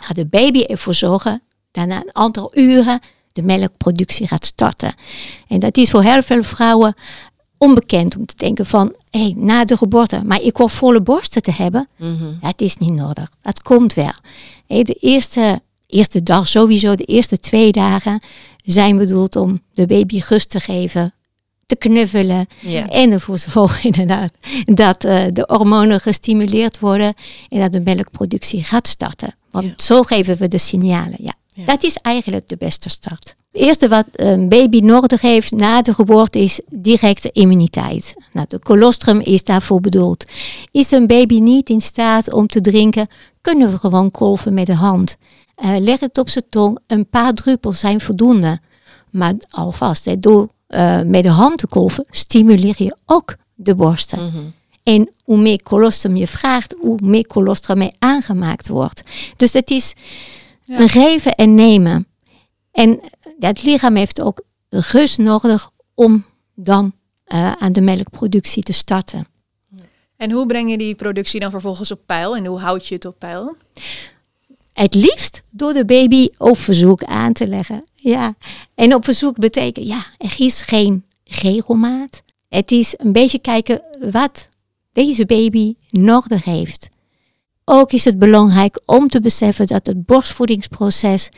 Gaat 0.00 0.16
de 0.16 0.26
baby 0.26 0.60
ervoor 0.60 0.94
zorgen 0.94 1.42
dat 1.70 1.86
na 1.86 1.96
een 1.96 2.14
aantal 2.14 2.50
uren 2.54 3.00
de 3.32 3.42
melkproductie 3.42 4.26
gaat 4.26 4.44
starten. 4.44 4.94
En 5.48 5.58
dat 5.58 5.76
is 5.76 5.90
voor 5.90 6.02
heel 6.02 6.22
veel 6.22 6.42
vrouwen 6.42 6.94
onbekend 7.58 8.16
om 8.16 8.26
te 8.26 8.36
denken 8.36 8.66
van, 8.66 8.94
hé, 9.10 9.20
hey, 9.20 9.34
na 9.36 9.64
de 9.64 9.76
geboorte, 9.76 10.22
maar 10.24 10.42
ik 10.42 10.56
hoef 10.56 10.72
volle 10.72 11.00
borsten 11.00 11.42
te 11.42 11.52
hebben. 11.52 11.88
Ja, 11.96 12.06
het 12.40 12.60
is 12.60 12.76
niet 12.76 12.92
nodig. 12.92 13.30
Dat 13.42 13.62
komt 13.62 13.94
wel. 13.94 14.14
Hey, 14.66 14.82
de 14.82 14.94
eerste, 14.94 15.60
eerste 15.86 16.22
dag 16.22 16.48
sowieso, 16.48 16.94
de 16.94 17.04
eerste 17.04 17.38
twee 17.38 17.72
dagen 17.72 18.22
zijn 18.64 18.96
bedoeld 18.96 19.36
om 19.36 19.62
de 19.74 19.86
baby 19.86 20.22
rust 20.28 20.50
te 20.50 20.60
geven, 20.60 21.14
te 21.66 21.76
knuffelen 21.76 22.46
yeah. 22.60 22.86
en 22.90 23.12
ervoor 23.12 23.38
te 23.38 23.50
zorgen 23.50 23.82
inderdaad 23.90 24.32
dat 24.64 25.04
uh, 25.04 25.24
de 25.32 25.44
hormonen 25.46 26.00
gestimuleerd 26.00 26.78
worden 26.78 27.14
en 27.48 27.60
dat 27.60 27.72
de 27.72 27.80
melkproductie 27.80 28.64
gaat 28.64 28.88
starten. 28.88 29.34
Want 29.50 29.64
yeah. 29.64 29.78
zo 29.78 30.02
geven 30.02 30.36
we 30.36 30.48
de 30.48 30.58
signalen, 30.58 31.16
ja. 31.18 31.34
Ja. 31.58 31.64
Dat 31.64 31.82
is 31.82 31.96
eigenlijk 31.96 32.48
de 32.48 32.56
beste 32.56 32.88
start. 32.88 33.34
Het 33.52 33.60
eerste 33.62 33.88
wat 33.88 34.04
een 34.12 34.48
baby 34.48 34.78
nodig 34.80 35.20
heeft 35.20 35.52
na 35.52 35.82
de 35.82 35.94
geboorte 35.94 36.38
is 36.38 36.60
directe 36.68 37.30
immuniteit. 37.32 38.14
Nou, 38.32 38.46
de 38.48 38.58
colostrum 38.58 39.20
is 39.20 39.44
daarvoor 39.44 39.80
bedoeld. 39.80 40.24
Is 40.70 40.90
een 40.90 41.06
baby 41.06 41.38
niet 41.38 41.68
in 41.70 41.80
staat 41.80 42.32
om 42.32 42.46
te 42.46 42.60
drinken, 42.60 43.08
kunnen 43.40 43.70
we 43.70 43.78
gewoon 43.78 44.10
kolven 44.10 44.54
met 44.54 44.66
de 44.66 44.74
hand. 44.74 45.16
Uh, 45.64 45.76
leg 45.78 46.00
het 46.00 46.18
op 46.18 46.28
zijn 46.28 46.44
tong, 46.50 46.78
een 46.86 47.08
paar 47.08 47.32
druppels 47.32 47.80
zijn 47.80 48.00
voldoende. 48.00 48.58
Maar 49.10 49.34
alvast, 49.50 50.04
hè, 50.04 50.20
door 50.20 50.48
uh, 50.68 51.00
met 51.02 51.22
de 51.22 51.30
hand 51.30 51.58
te 51.58 51.66
kolven, 51.66 52.04
stimuleer 52.10 52.74
je 52.78 52.96
ook 53.06 53.36
de 53.54 53.74
borsten. 53.74 54.18
Mhm. 54.26 54.42
En 54.82 55.10
hoe 55.24 55.38
meer 55.38 55.62
colostrum 55.62 56.16
je 56.16 56.26
vraagt, 56.26 56.76
hoe 56.80 56.98
meer 57.02 57.26
colostrum 57.26 57.82
er 57.82 57.92
aangemaakt 57.98 58.68
wordt. 58.68 59.02
Dus 59.36 59.52
het 59.52 59.70
is 59.70 59.94
Ja. 60.64 60.80
een 60.80 60.88
geven 60.88 61.34
en 61.34 61.54
nemen. 61.54 62.06
En 62.72 63.00
het 63.38 63.62
lichaam 63.62 63.96
heeft 63.96 64.20
ook 64.20 64.42
rust 64.68 65.18
nodig 65.18 65.70
om 65.94 66.24
dan 66.54 66.92
eh, 67.24 67.52
aan 67.52 67.72
de 67.72 67.80
melkproductie 67.80 68.62
te 68.62 68.72
starten. 68.72 69.26
En 70.16 70.30
hoe 70.30 70.46
breng 70.46 70.70
je 70.70 70.78
die 70.78 70.94
productie 70.94 71.40
dan 71.40 71.50
vervolgens 71.50 71.90
op 71.90 72.00
peil? 72.06 72.36
En 72.36 72.46
hoe 72.46 72.58
houd 72.58 72.86
je 72.86 72.94
het 72.94 73.04
op 73.04 73.18
peil? 73.18 73.56
Het 74.72 74.94
liefst 74.94 75.42
door 75.50 75.72
de 75.72 75.84
baby 75.84 76.26
op 76.38 76.58
verzoek 76.58 77.04
aan 77.04 77.32
te 77.32 77.48
leggen. 77.48 77.84
Ja. 77.94 78.34
En 78.74 78.94
op 78.94 79.04
verzoek 79.04 79.38
betekent, 79.38 79.86
ja, 79.86 80.06
er 80.18 80.34
is 80.38 80.60
geen 80.60 81.04
regelmaat. 81.24 82.22
Het 82.48 82.70
is 82.70 82.94
een 82.96 83.12
beetje 83.12 83.38
kijken 83.38 83.82
wat 84.10 84.48
deze 84.92 85.26
baby 85.26 85.74
nodig 85.90 86.44
heeft. 86.44 86.88
Ook 87.64 87.92
is 87.92 88.04
het 88.04 88.18
belangrijk 88.18 88.80
om 88.84 89.08
te 89.08 89.20
beseffen 89.20 89.66
dat 89.66 89.86
het 89.86 90.06
borstvoedingsproces 90.06 91.28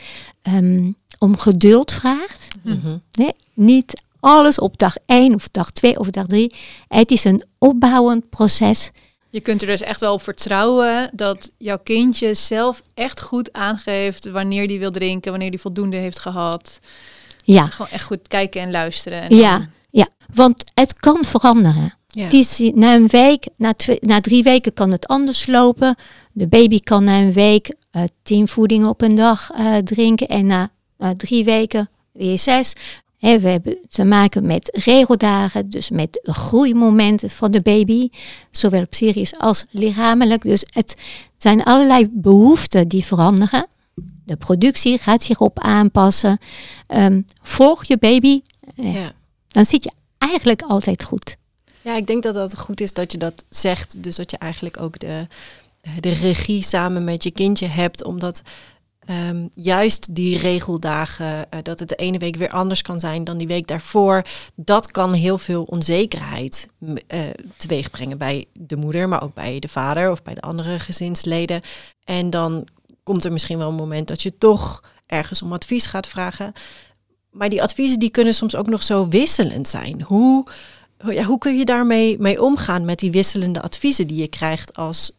ehm, 0.43 0.91
om 1.21 1.37
geduld 1.37 1.93
vraagt. 1.93 2.47
Mhm. 2.63 2.97
Nee, 3.13 3.33
niet 3.55 4.03
alles 4.21 4.59
op 4.59 4.79
dag 4.79 4.95
1 5.07 5.35
of 5.35 5.49
dag 5.49 5.71
2 5.71 5.99
of 5.99 6.11
dag 6.11 6.27
3. 6.27 6.55
Het 6.89 7.11
is 7.11 7.25
een 7.25 7.45
opbouwend 7.59 8.29
proces. 8.31 8.91
Je 9.31 9.41
kunt 9.41 9.61
er 9.61 9.67
dus 9.69 9.81
echt 9.81 10.01
wel 10.01 10.13
op 10.13 10.23
vertrouwen 10.23 11.11
dat 11.13 11.51
jouw 11.59 11.79
kindje 11.79 12.35
zelf 12.35 12.83
echt 12.95 13.21
goed 13.21 13.53
aangeeft 13.53 14.31
wanneer 14.31 14.69
die 14.69 14.79
wil 14.79 14.91
drinken, 14.91 15.31
wanneer 15.31 15.51
die 15.51 15.61
voldoende 15.61 15.97
heeft 15.97 16.19
gehad. 16.19 16.79
Ja, 17.45 17.67
Gewoon 17.67 17.91
echt 17.91 18.05
goed 18.05 18.29
kijken 18.29 18.61
en 18.63 18.71
luisteren. 18.71 19.23
En 19.23 19.37
ja, 19.37 19.59
dan- 19.59 19.69
ja, 19.91 20.09
want 20.35 20.65
het 20.75 20.93
kan 21.01 21.25
veranderen. 21.25 21.95
Ja. 22.07 22.23
Het 22.25 22.33
is, 22.33 22.59
na 22.75 22.95
een 22.95 23.07
week, 23.07 23.49
na, 23.57 23.75
twee, 23.75 23.99
na 24.01 24.21
drie 24.21 24.43
weken 24.43 24.73
kan 24.73 24.91
het 24.91 25.07
anders 25.07 25.47
lopen. 25.47 25.97
De 26.33 26.47
baby 26.47 26.79
kan 26.81 27.05
na 27.05 27.19
een 27.21 27.33
week 27.33 27.75
eh, 27.91 28.03
tien 28.23 28.49
voedingen 28.49 28.89
op 28.89 29.03
een 29.03 29.15
dag 29.15 29.51
eh, 29.51 29.77
drinken 29.77 30.29
en 30.29 30.47
na 30.47 30.71
drie 31.17 31.45
weken 31.45 31.89
weer 32.13 32.39
zes. 32.39 32.73
Hè, 33.19 33.39
we 33.39 33.49
hebben 33.49 33.79
te 33.89 34.05
maken 34.05 34.47
met 34.47 34.79
regeldagen, 34.85 35.71
dus 35.71 35.91
met 35.91 36.21
groeimomenten 36.23 37.31
van 37.31 37.51
de 37.51 37.61
baby, 37.61 38.09
zowel 38.51 38.87
psychisch 38.89 39.39
als 39.39 39.65
lichamelijk. 39.71 40.43
Dus 40.43 40.65
het 40.73 40.97
zijn 41.37 41.65
allerlei 41.65 42.09
behoeften 42.11 42.89
die 42.89 43.05
veranderen. 43.05 43.67
De 44.25 44.37
productie 44.37 44.99
gaat 44.99 45.23
zich 45.23 45.41
op 45.41 45.59
aanpassen. 45.59 46.39
Ehm, 46.87 47.23
volg 47.43 47.85
je 47.85 47.99
baby, 47.99 48.43
eh, 48.77 48.95
Ja. 48.95 49.13
dan 49.49 49.65
zit 49.65 49.85
je 49.85 49.93
eigenlijk 50.19 50.63
altijd 50.63 51.05
goed. 51.05 51.37
Ja, 51.83 51.97
ik 51.97 52.07
denk 52.07 52.23
dat 52.23 52.35
dat 52.35 52.59
goed 52.59 52.81
is 52.81 52.93
dat 52.93 53.13
je 53.13 53.19
dat 53.19 53.45
zegt. 53.49 54.03
Dus 54.03 54.17
dat 54.17 54.31
je 54.31 54.39
eigenlijk 54.39 54.81
ook 54.81 54.99
de, 54.99 55.27
de 56.01 56.11
regie 56.13 56.63
samen 56.63 57.05
met 57.05 57.23
je 57.23 57.31
kindje 57.31 57.67
hebt. 57.67 58.05
Omdat 58.05 58.43
ehm, 59.11 59.47
juist 59.53 60.15
die 60.15 60.39
regeldagen, 60.39 61.51
eh, 61.51 61.59
dat 61.63 61.81
het 61.81 61.89
de 61.89 61.95
ene 61.95 62.19
week 62.19 62.37
weer 62.37 62.51
anders 62.51 62.83
kan 62.83 62.99
zijn 63.01 63.25
dan 63.25 63.39
die 63.39 63.47
week 63.47 63.67
daarvoor. 63.67 64.23
Dat 64.55 64.91
kan 64.91 65.13
heel 65.13 65.39
veel 65.39 65.63
onzekerheid 65.63 66.69
eh, 67.07 67.21
teweeg 67.57 67.91
brengen 67.91 68.19
bij 68.19 68.47
de 68.53 68.77
moeder, 68.77 69.09
maar 69.09 69.23
ook 69.23 69.35
bij 69.35 69.59
de 69.59 69.69
vader 69.69 70.11
of 70.11 70.23
bij 70.23 70.35
de 70.35 70.41
andere 70.41 70.79
gezinsleden. 70.79 71.61
En 72.05 72.31
dan 72.31 72.69
komt 73.03 73.25
er 73.25 73.33
misschien 73.33 73.59
wel 73.59 73.69
een 73.69 73.75
moment 73.75 74.09
dat 74.09 74.23
je 74.23 74.39
toch 74.39 74.83
ergens 75.07 75.43
om 75.43 75.53
advies 75.53 75.87
gaat 75.87 76.07
vragen. 76.07 76.53
Maar 77.31 77.49
die 77.49 77.63
adviezen 77.63 77.99
die 77.99 78.11
kunnen 78.11 78.35
soms 78.35 78.57
ook 78.57 78.69
nog 78.69 78.83
zo 78.83 79.09
wisselend 79.09 79.69
zijn. 79.69 80.03
Hoe- 80.03 80.47
ja, 81.09 81.25
hoe 81.25 81.39
kun 81.39 81.59
je 81.59 81.65
daarmee 81.65 82.19
mee 82.19 82.43
omgaan 82.43 82.85
met 82.85 82.99
die 82.99 83.11
wisselende 83.11 83.63
adviezen 83.63 84.07
die 84.07 84.21
je 84.21 84.29
krijgt 84.29 84.77
als 84.77 85.13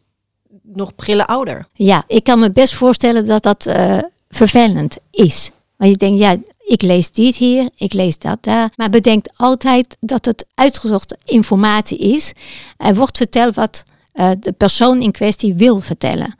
nog 0.62 0.94
prille 0.94 1.26
ouder? 1.26 1.68
Ja, 1.72 2.04
ik 2.06 2.24
kan 2.24 2.38
me 2.38 2.52
best 2.52 2.74
voorstellen 2.74 3.26
dat 3.26 3.42
dat 3.42 3.66
eh, 3.66 3.98
vervelend 4.28 4.96
is. 5.10 5.50
Want 5.76 5.90
je 5.90 5.96
denkt, 5.96 6.18
ja, 6.18 6.36
ik 6.64 6.82
lees 6.82 7.10
dit 7.10 7.36
hier, 7.36 7.70
ik 7.76 7.92
lees 7.92 8.18
dat 8.18 8.38
daar. 8.40 8.72
Maar 8.76 8.90
bedenk 8.90 9.26
altijd 9.36 9.96
dat 10.00 10.24
het 10.24 10.46
uitgezochte 10.54 11.16
informatie 11.24 11.98
is. 11.98 12.32
Er 12.76 12.94
wordt 12.94 13.16
verteld 13.16 13.54
wat 13.54 13.84
eh, 14.12 14.30
de 14.40 14.52
persoon 14.52 15.00
in 15.00 15.12
kwestie 15.12 15.54
wil 15.54 15.80
vertellen. 15.80 16.36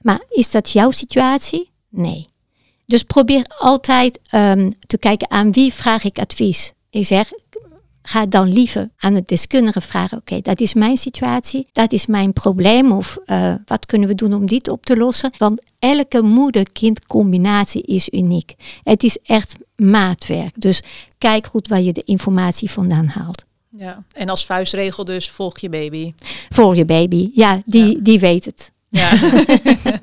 Maar 0.00 0.20
is 0.28 0.50
dat 0.50 0.70
jouw 0.70 0.90
situatie? 0.90 1.70
Nee. 1.88 2.26
Dus 2.86 3.02
probeer 3.02 3.44
altijd 3.58 4.20
ehm, 4.30 4.70
te 4.86 4.98
kijken 4.98 5.30
aan 5.30 5.52
wie 5.52 5.72
vraag 5.72 6.04
ik 6.04 6.18
advies. 6.18 6.72
Ik 6.90 7.06
zeg, 7.06 7.30
ga 8.06 8.26
dan 8.26 8.52
liever 8.52 8.90
aan 8.96 9.14
het 9.14 9.28
deskundige 9.28 9.80
vragen. 9.80 10.18
Oké, 10.18 10.40
dat 10.40 10.60
is 10.60 10.74
mijn 10.74 10.96
situatie, 10.96 11.66
dat 11.72 11.92
is 11.92 12.06
mijn 12.06 12.32
probleem. 12.32 12.92
Of 12.92 13.18
eh, 13.24 13.54
wat 13.66 13.86
kunnen 13.86 14.08
we 14.08 14.14
doen 14.14 14.34
om 14.34 14.46
dit 14.46 14.68
op 14.68 14.86
te 14.86 14.96
lossen? 14.96 15.30
Want 15.38 15.62
elke 15.78 16.22
moeder-kind 16.22 17.06
combinatie 17.06 17.82
is 17.82 18.08
uniek. 18.08 18.54
Het 18.82 19.02
is 19.02 19.18
echt 19.22 19.54
maatwerk. 19.76 20.60
Dus 20.60 20.82
kijk 21.18 21.46
goed 21.46 21.68
waar 21.68 21.80
je 21.82 21.92
de 21.92 22.02
informatie 22.04 22.70
vandaan 22.70 23.06
haalt. 23.06 23.44
Ja. 23.76 24.04
En 24.12 24.28
als 24.28 24.46
vuistregel 24.46 25.04
dus 25.04 25.30
volg 25.30 25.58
je 25.58 25.68
baby. 25.68 26.12
Voor 26.48 26.76
je 26.76 26.84
baby, 26.84 27.30
ja, 27.34 27.60
die, 27.64 27.94
Ja. 27.94 28.00
die 28.02 28.18
weet 28.18 28.44
het. 28.44 28.72
Ja. 28.88 29.10
Ja. 29.12 29.44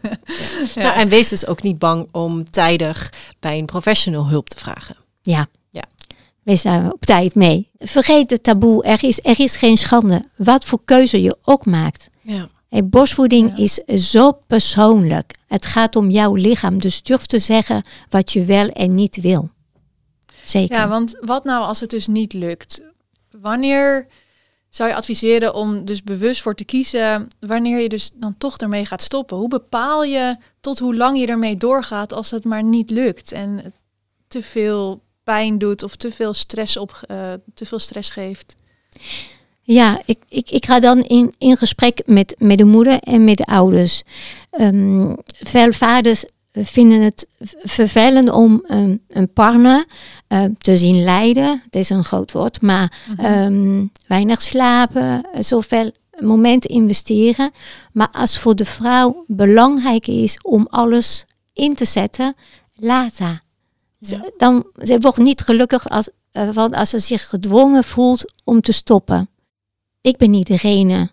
Nou, 0.75 0.95
en 0.95 1.09
wees 1.09 1.29
dus 1.29 1.45
ook 1.47 1.61
niet 1.61 1.79
bang 1.79 2.07
om 2.11 2.49
tijdig 2.49 3.13
bij 3.39 3.57
een 3.57 3.65
professional 3.65 4.27
hulp 4.27 4.49
te 4.49 4.57
vragen. 4.57 4.95
Ja. 5.21 5.47
Wees 6.43 6.61
daar 6.61 6.91
op 6.91 7.01
tijd 7.05 7.35
mee. 7.35 7.69
Vergeet 7.77 8.29
het 8.29 8.43
taboe. 8.43 8.83
Er 8.83 9.03
is, 9.03 9.19
er 9.23 9.39
is 9.39 9.55
geen 9.55 9.77
schande. 9.77 10.23
Wat 10.35 10.65
voor 10.65 10.79
keuze 10.85 11.21
je 11.21 11.37
ook 11.43 11.65
maakt. 11.65 12.09
Ja. 12.21 12.49
Hey, 12.69 12.85
borstvoeding 12.87 13.49
Ja. 13.55 13.63
is 13.63 13.73
zo 14.11 14.31
persoonlijk. 14.47 15.33
Het 15.47 15.65
gaat 15.65 15.95
om 15.95 16.09
jouw 16.09 16.33
lichaam. 16.35 16.79
Dus 16.79 17.01
durf 17.03 17.25
te 17.25 17.39
zeggen 17.39 17.83
wat 18.09 18.31
je 18.33 18.45
wel 18.45 18.67
en 18.67 18.91
niet 18.91 19.21
wil. 19.21 19.49
Zeker. 20.43 20.75
Ja, 20.77 20.87
want 20.87 21.17
wat 21.21 21.43
nou 21.43 21.63
als 21.65 21.79
het 21.79 21.89
dus 21.89 22.07
niet 22.07 22.33
lukt? 22.33 22.81
Wanneer 23.31 24.07
zou 24.69 24.89
je 24.89 24.95
adviseren 24.95 25.53
om 25.53 25.85
dus 25.85 26.03
bewust 26.03 26.41
voor 26.41 26.55
te 26.55 26.63
kiezen 26.63 27.27
wanneer 27.39 27.79
je 27.79 27.89
dus 27.89 28.11
dan 28.13 28.37
toch 28.37 28.57
ermee 28.57 28.85
gaat 28.85 29.01
stoppen? 29.01 29.37
Hoe 29.37 29.47
bepaal 29.47 30.03
je 30.03 30.35
tot 30.61 30.79
hoe 30.79 30.95
lang 30.95 31.19
je 31.19 31.25
ermee 31.27 31.57
doorgaat 31.57 32.13
als 32.13 32.31
het 32.31 32.43
maar 32.43 32.63
niet 32.63 32.89
lukt 32.89 33.31
en 33.31 33.73
te 34.27 34.43
veel 34.43 35.01
pijn 35.31 35.57
doet 35.57 35.83
of 35.83 35.95
te 35.95 36.11
veel 36.11 36.33
stress 36.33 36.77
op 36.77 37.01
eh, 37.07 37.33
te 37.53 37.65
veel 37.65 37.79
stress 37.79 38.09
geeft? 38.09 38.55
Ja, 39.61 40.01
ik, 40.05 40.17
ik, 40.29 40.49
ik 40.49 40.65
ga 40.65 40.79
dan 40.79 41.03
in, 41.03 41.33
in 41.37 41.57
gesprek 41.57 42.01
met, 42.05 42.35
met 42.37 42.57
de 42.57 42.65
moeder 42.65 42.99
en 42.99 43.23
met 43.23 43.37
de 43.37 43.45
ouders. 43.45 44.03
Ehm, 44.51 45.15
veel 45.25 45.71
vaders 45.71 46.23
vinden 46.53 47.01
het 47.01 47.27
vervelend 47.63 48.29
om 48.29 48.63
een, 48.67 49.01
een 49.07 49.33
partner 49.33 49.85
eh, 50.27 50.43
te 50.57 50.77
zien 50.77 51.03
lijden. 51.03 51.61
Het 51.63 51.75
is 51.75 51.89
een 51.89 52.03
groot 52.03 52.31
woord, 52.31 52.61
maar 52.61 52.93
ehm, 53.17 53.85
weinig 54.07 54.41
slapen, 54.41 55.25
zoveel 55.39 55.91
momenten 56.19 56.69
investeren. 56.69 57.51
Maar 57.91 58.09
als 58.11 58.39
voor 58.39 58.55
de 58.55 58.65
vrouw 58.65 59.23
belangrijk 59.27 60.07
is 60.07 60.39
om 60.41 60.67
alles 60.69 61.25
in 61.53 61.73
te 61.73 61.85
zetten, 61.85 62.35
laat 62.75 63.19
haar. 63.19 63.49
Dan, 64.37 64.65
wordt 64.99 65.17
niet 65.17 65.41
gelukkig 65.41 65.89
als, 65.89 66.09
eh, 66.31 66.49
van 66.51 66.73
als 66.73 66.89
ze 66.89 66.99
zich 66.99 67.29
gedwongen 67.29 67.83
voelt 67.83 68.33
om 68.43 68.61
te 68.61 68.71
stoppen. 68.71 69.29
Ik 70.01 70.17
ben 70.17 70.31
niet 70.31 70.47
degene 70.47 71.11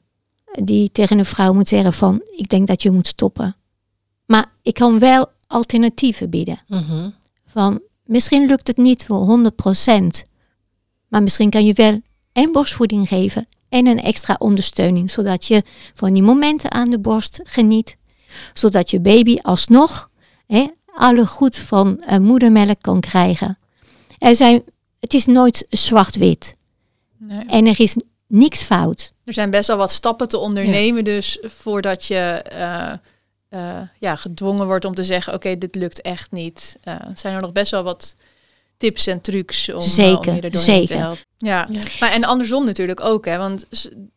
die 0.63 0.91
tegen 0.91 1.19
een 1.19 1.25
vrouw 1.25 1.53
moet 1.53 1.69
zeggen 1.69 1.93
van 1.93 2.23
ik 2.37 2.49
denk 2.49 2.67
dat 2.67 2.83
je 2.83 2.91
moet 2.91 3.07
stoppen. 3.07 3.57
Maar 4.27 4.53
ik 4.63 4.75
kan 4.75 4.99
wel 4.99 5.27
alternatieven 5.47 6.31
bieden. 6.31 6.61
Mhm. 6.67 7.11
Van 7.47 7.81
misschien 8.05 8.47
lukt 8.47 8.67
het 8.67 8.77
niet 8.77 9.05
voor 9.05 9.19
100%. 9.19 10.23
Maar 11.09 11.23
misschien 11.23 11.51
kan 11.51 11.65
je 11.65 11.73
wel 11.73 12.01
en 12.33 12.53
borstvoeding 12.53 13.09
geven 13.09 13.49
en 13.69 13.87
een 13.87 14.03
extra 14.03 14.37
ondersteuning. 14.39 15.11
Zodat 15.11 15.45
je 15.45 15.63
van 15.95 16.13
die 16.13 16.23
momenten 16.23 16.71
aan 16.71 16.91
de 16.91 16.99
borst 16.99 17.41
geniet. 17.45 17.97
Zodat 18.55 18.91
je 18.91 19.01
baby 19.01 19.39
alsnog 19.41 20.11
hè, 20.47 20.69
alle 20.99 21.27
goed 21.27 21.57
van 21.57 22.01
eh, 22.01 22.19
moedermelk 22.19 22.77
kan 22.81 23.01
krijgen. 23.01 23.59
Er 24.19 24.35
zijn, 24.35 24.63
het 25.01 25.15
is 25.15 25.27
nooit 25.27 25.67
zwart-wit. 25.69 26.57
Nee. 27.17 27.45
En 27.47 27.67
er 27.67 27.81
is 27.81 27.97
niks 28.27 28.63
fout. 28.63 29.13
Er 29.25 29.33
zijn 29.33 29.51
best 29.51 29.69
wel 29.69 29.77
wat 29.77 29.91
stappen 29.91 30.29
te 30.29 30.39
ondernemen, 30.39 31.05
dus 31.05 31.39
voordat 31.43 32.05
je 32.05 32.43
eh, 32.45 32.93
eh, 33.49 33.89
ja, 33.99 34.17
gedwongen 34.17 34.67
wordt 34.67 34.85
om 34.85 34.95
te 34.95 35.05
zeggen: 35.05 35.35
Oké, 35.35 35.59
dit 35.59 35.75
lukt 35.75 36.01
echt 36.01 36.31
niet. 36.31 36.79
Eh, 36.83 36.97
zijn 37.15 37.35
er 37.35 37.41
nog 37.41 37.53
best 37.53 37.71
wel 37.71 37.83
wat 37.83 38.15
tips 38.77 39.07
en 39.07 39.21
trucs 39.21 39.73
om, 39.73 39.81
Zeker, 39.81 40.29
om 40.29 40.35
je 40.35 40.41
er 40.41 40.51
doorheen 40.51 40.81
te 40.81 40.87
zeker. 40.87 40.99
helpen. 40.99 41.25
Ja. 41.37 41.67
Ja. 41.71 41.81
Maar 42.01 42.13
en 42.13 42.25
andersom 42.25 42.65
natuurlijk 42.65 43.01
ook, 43.01 43.25
hè? 43.25 43.37
Want 43.37 43.67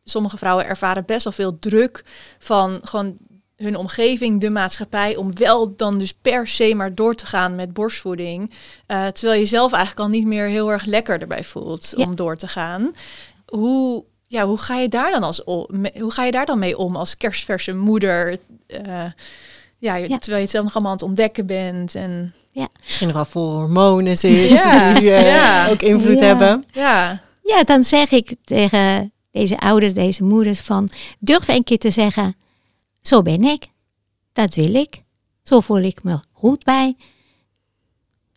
sommige 0.03 0.37
vrouwen 0.37 0.65
ervaren 0.65 1.05
best 1.05 1.23
wel 1.23 1.33
veel 1.33 1.59
druk 1.59 2.03
van 2.39 2.79
gewoon 2.83 3.17
hun 3.61 3.75
omgeving, 3.75 4.41
de 4.41 4.49
maatschappij, 4.49 5.15
om 5.15 5.37
wel 5.37 5.75
dan 5.75 5.97
dus 5.97 6.13
per 6.13 6.47
se 6.47 6.75
maar 6.75 6.95
door 6.95 7.15
te 7.15 7.25
gaan 7.25 7.55
met 7.55 7.73
borstvoeding. 7.73 8.51
Uh, 8.87 9.07
terwijl 9.07 9.39
je 9.39 9.45
zelf 9.45 9.71
eigenlijk 9.71 10.01
al 10.01 10.13
niet 10.13 10.27
meer 10.27 10.45
heel 10.45 10.71
erg 10.71 10.85
lekker 10.85 11.21
erbij 11.21 11.43
voelt 11.43 11.93
om 11.95 12.15
door 12.15 12.37
te 12.37 12.47
gaan. 12.47 12.91
Hoe, 13.45 14.03
ja, 14.27 14.45
hoe 14.45 14.57
ga 14.57 14.77
je 14.77 14.89
daar 14.89 15.11
dan 15.11 15.23
als 15.23 15.41
hoe 15.45 16.11
ga 16.11 16.23
je 16.23 16.31
daar 16.31 16.45
dan 16.45 16.59
mee 16.59 16.77
om 16.77 16.95
als 16.95 17.17
kerstverse 17.17 17.73
moeder? 17.73 18.37
Uh, 18.67 19.03
ja, 19.77 19.93
terwijl 19.93 20.35
je 20.35 20.41
het 20.41 20.49
zelf 20.49 20.63
nog 20.63 20.73
allemaal 20.73 20.91
aan 20.91 20.97
het 20.97 21.07
ontdekken 21.07 21.45
bent 21.45 21.95
en 21.95 22.33
ja. 22.51 22.67
misschien 22.85 23.07
nog 23.07 23.15
wel 23.15 23.25
voor 23.25 23.51
hormonen 23.51 24.17
zit 24.17 24.49
ja. 24.49 24.93
die 24.93 25.03
uh, 25.03 25.25
ja. 25.25 25.69
ook 25.69 25.81
invloed 25.81 26.19
hebben. 26.19 26.63
Ja. 26.71 27.21
ja, 27.43 27.63
dan 27.63 27.83
zeg 27.83 28.11
ik 28.11 28.35
tegen 28.43 29.11
deze 29.31 29.59
ouders, 29.59 29.93
deze 29.93 30.23
moeders 30.23 30.59
van 30.59 30.89
durf 31.19 31.47
een 31.47 31.63
keer 31.63 31.77
te 31.77 31.89
zeggen, 31.89 32.35
zo 33.01 33.21
ben 33.21 33.43
ik, 33.43 33.67
dat 34.33 34.55
wil 34.55 34.73
ik, 34.73 35.03
zo 35.43 35.59
voel 35.59 35.81
ik 35.81 36.03
me 36.03 36.19
goed 36.31 36.63
bij. 36.63 36.95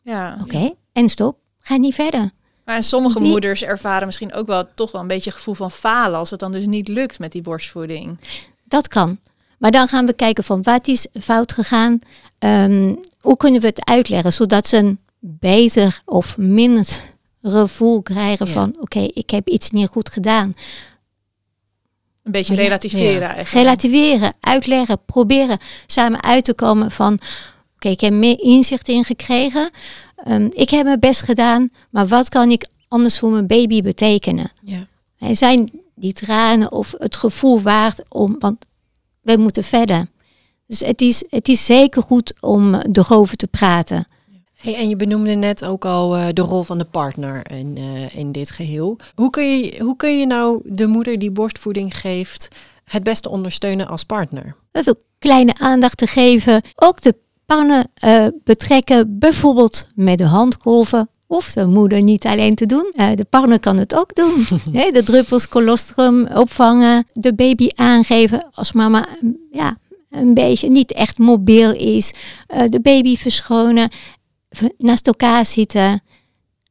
Ja. 0.03 0.39
Oké, 0.43 0.75
en 0.93 1.09
stop, 1.09 1.39
ga 1.59 1.77
niet 1.77 1.95
verder. 1.95 2.31
Maar 2.65 2.83
sommige 2.83 3.21
moeders 3.21 3.63
ervaren 3.63 4.07
misschien 4.07 4.35
ook 4.35 4.47
wel 4.47 4.69
toch 4.75 4.93
wel 4.93 5.01
een 5.01 5.07
beetje 5.07 5.31
gevoel 5.31 5.55
van 5.55 5.71
falen 5.71 6.19
als 6.19 6.31
het 6.31 6.41
dan 6.41 6.53
dus 6.53 6.67
niet 6.67 6.89
lukt 6.89 7.19
met 7.19 7.33
die 7.33 7.43
borstvoeding. 7.43 8.19
Dat 8.65 8.89
kan. 8.89 9.19
Maar 9.59 9.71
dan 9.71 9.89
gaan 9.89 10.07
we 10.07 10.13
kijken 10.13 10.45
van 10.45 10.63
wat 10.63 10.89
is 10.89 11.07
fout 11.21 11.53
gegaan. 11.53 11.99
Um, 12.39 13.01
hoe 13.21 13.37
kunnen 13.37 13.61
we 13.61 13.67
het 13.67 13.85
uitleggen 13.85 14.33
zodat 14.33 14.67
ze 14.67 14.77
een 14.77 14.99
beter 15.19 16.03
of 16.05 16.37
minder 16.37 16.87
gevoel 17.43 18.03
krijgen 18.03 18.49
van 18.49 18.77
oké, 18.81 18.99
ik 18.99 19.31
heb 19.31 19.49
iets 19.49 19.71
niet 19.71 19.89
goed 19.89 20.09
gedaan. 20.09 20.55
Een 22.25 22.33
beetje 22.33 22.55
relativeren 22.55 23.29
eigenlijk. 23.29 23.67
Relativeren, 23.67 24.35
uitleggen, 24.41 25.05
proberen 25.07 25.59
samen 25.87 26.23
uit 26.23 26.45
te 26.45 26.55
komen 26.55 26.91
van 26.91 27.19
oké, 27.75 27.89
ik 27.89 28.01
heb 28.01 28.13
meer 28.13 28.41
inzicht 28.41 28.89
in 28.89 29.05
gekregen. 29.05 29.71
Um, 30.29 30.51
ik 30.53 30.71
heb 30.71 30.85
mijn 30.85 31.01
best 31.01 31.23
gedaan, 31.23 31.71
maar 31.91 32.07
wat 32.07 32.29
kan 32.29 32.51
ik 32.51 32.67
anders 32.89 33.19
voor 33.19 33.31
mijn 33.31 33.47
baby 33.47 33.83
betekenen? 33.83 34.53
Ja. 34.63 34.87
En 35.19 35.37
zijn 35.37 35.71
die 35.95 36.13
tranen 36.13 36.73
of 36.73 36.95
het 36.99 37.17
gevoel 37.17 37.61
waard 37.61 38.03
om, 38.09 38.37
want 38.39 38.65
we 39.21 39.37
moeten 39.37 39.65
verder. 39.65 40.07
Dus 40.67 40.81
het 40.81 41.01
is, 41.01 41.25
het 41.29 41.49
is 41.49 41.67
zeker 41.67 42.03
goed 42.03 42.35
om 42.41 42.75
erover 42.75 43.37
te 43.37 43.47
praten. 43.47 44.07
Hey, 44.65 44.75
en 44.75 44.89
je 44.89 44.97
benoemde 44.97 45.35
net 45.35 45.65
ook 45.65 45.85
al 45.85 46.17
uh, 46.17 46.27
de 46.33 46.43
rol 46.43 46.63
van 46.63 46.79
de 46.79 46.85
partner 46.85 47.51
in, 47.51 47.77
uh, 47.79 48.17
in 48.17 48.33
dit 48.33 48.51
geheel. 48.51 48.97
Hoe 49.15 49.31
kun, 49.31 49.59
je, 49.59 49.83
hoe 49.83 49.97
kun 49.97 50.19
je 50.19 50.27
nou 50.27 50.61
de 50.65 50.87
moeder 50.87 51.19
die 51.19 51.31
borstvoeding 51.31 51.97
geeft 51.97 52.49
het 52.85 53.03
beste 53.03 53.29
ondersteunen 53.29 53.89
als 53.89 54.05
partner? 54.05 54.57
Dat 54.71 54.89
ook 54.89 55.01
kleine 55.19 55.55
aandacht 55.59 55.97
te 55.97 56.07
geven. 56.07 56.63
Ook 56.75 57.03
de 57.03 57.15
partner 57.47 57.87
uh, 58.05 58.27
betrekken, 58.45 59.19
bijvoorbeeld 59.19 59.89
met 59.95 60.19
de 60.19 60.27
handkolven. 60.27 61.09
Of 61.27 61.53
de 61.53 61.67
moeder 61.67 62.03
niet 62.03 62.27
alleen 62.27 62.55
te 62.55 62.67
doen. 62.67 62.93
de 63.15 63.27
partner 63.31 63.61
kan 63.61 63.79
het 63.79 63.97
ook 63.97 64.15
doen. 64.15 64.47
de 64.93 65.03
druppels 65.05 65.49
colostrum 65.49 66.27
opvangen. 66.27 67.07
De 67.13 67.35
baby 67.35 67.69
aangeven 67.75 68.49
als 68.53 68.73
mama 68.73 69.07
ja, 69.51 69.77
een 70.11 70.35
beetje 70.35 70.69
niet 70.69 70.93
echt 70.93 71.19
mobiel 71.19 71.73
is. 71.73 72.15
De 72.67 72.81
baby 72.81 73.17
verschonen, 73.17 73.91
naast 74.79 75.07
elkaar 75.07 75.47
zitten, 75.47 76.03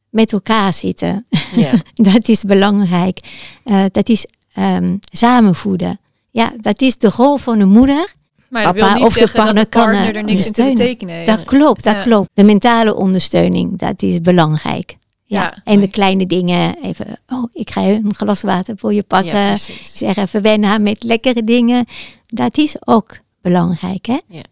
met 0.10 0.34
elkaar 0.34 0.74
zitten. 0.74 1.26
Ja. 1.56 1.72
dat 2.12 2.28
is 2.28 2.44
belangrijk. 2.44 3.20
Uh, 3.66 3.84
dat 3.92 4.10
is 4.10 4.26
um, 4.58 5.00
samenvoeden. 5.12 6.00
Ja, 6.32 6.54
dat 6.62 6.82
is 6.82 6.98
de 6.98 7.10
rol 7.10 7.38
van 7.38 7.60
de 7.60 7.66
moeder. 7.66 8.14
Maar 8.50 8.64
dat 8.64 8.76
Papa 8.76 8.86
wil 8.86 8.96
niet 8.96 9.06
of 9.06 9.14
de 9.14 9.32
partner, 9.32 9.56
dat 9.56 9.72
de 9.72 9.78
partner 9.78 10.06
kan 10.06 10.16
er 10.16 10.24
niks 10.24 10.46
in 10.46 10.54
te 10.54 10.64
betekenen. 10.64 11.26
Dat 11.26 11.44
klopt, 11.44 11.84
dat 11.84 11.94
ja. 11.94 12.02
klopt. 12.02 12.30
De 12.34 12.44
mentale 12.44 12.96
ondersteuning, 12.96 13.78
dat 13.78 14.02
is 14.02 14.22
belangrijk. 14.22 14.98
Ja, 15.24 15.62
en 15.64 15.80
de 15.80 15.88
kleine 15.88 16.26
dingen, 16.26 16.76
even, 16.82 17.20
oh, 17.28 17.44
ik 17.52 17.70
ga 17.70 17.82
een 17.82 18.14
glas 18.16 18.42
water 18.42 18.78
voor 18.78 18.94
je 18.94 19.04
pakken. 19.04 19.58
Zeg 19.82 20.16
even 20.16 20.42
wennen 20.42 20.82
met 20.82 21.04
lekkere 21.04 21.44
dingen. 21.44 21.86
Dat 22.28 22.58
is 22.58 22.76
ook 22.86 23.18
belangrijk, 23.42 24.06
hè? 24.06 24.20
Ja. 24.28 24.44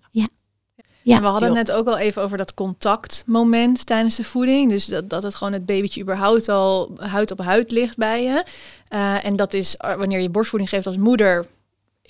Ja. 1.04 1.20
we 1.20 1.28
hadden 1.28 1.56
het 1.56 1.68
net 1.68 1.72
ook 1.72 1.88
al 1.88 1.98
even 1.98 2.22
over 2.22 2.38
dat 2.38 2.54
contactmoment 2.54 3.86
tijdens 3.86 4.16
de 4.16 4.24
voeding. 4.24 4.70
Dus 4.70 4.86
dat, 4.86 5.10
dat 5.10 5.24
het 5.24 5.36
gewoon 5.36 5.54
het 5.54 5.66
babytje 5.66 6.02
überhaupt 6.02 6.50
al 6.50 6.92
huid 6.98 7.32
op 7.32 7.40
huid 7.40 7.72
ligt 7.72 7.98
bij 7.98 8.24
je. 8.24 8.44
Uh, 8.94 9.26
en 9.26 9.36
dat 9.36 9.54
is 9.54 9.78
eh, 9.78 9.96
wanneer 9.96 10.20
je 10.20 10.30
borstvoeding 10.30 10.70
geeft 10.70 10.88
als 10.88 10.98
moeder 10.98 11.48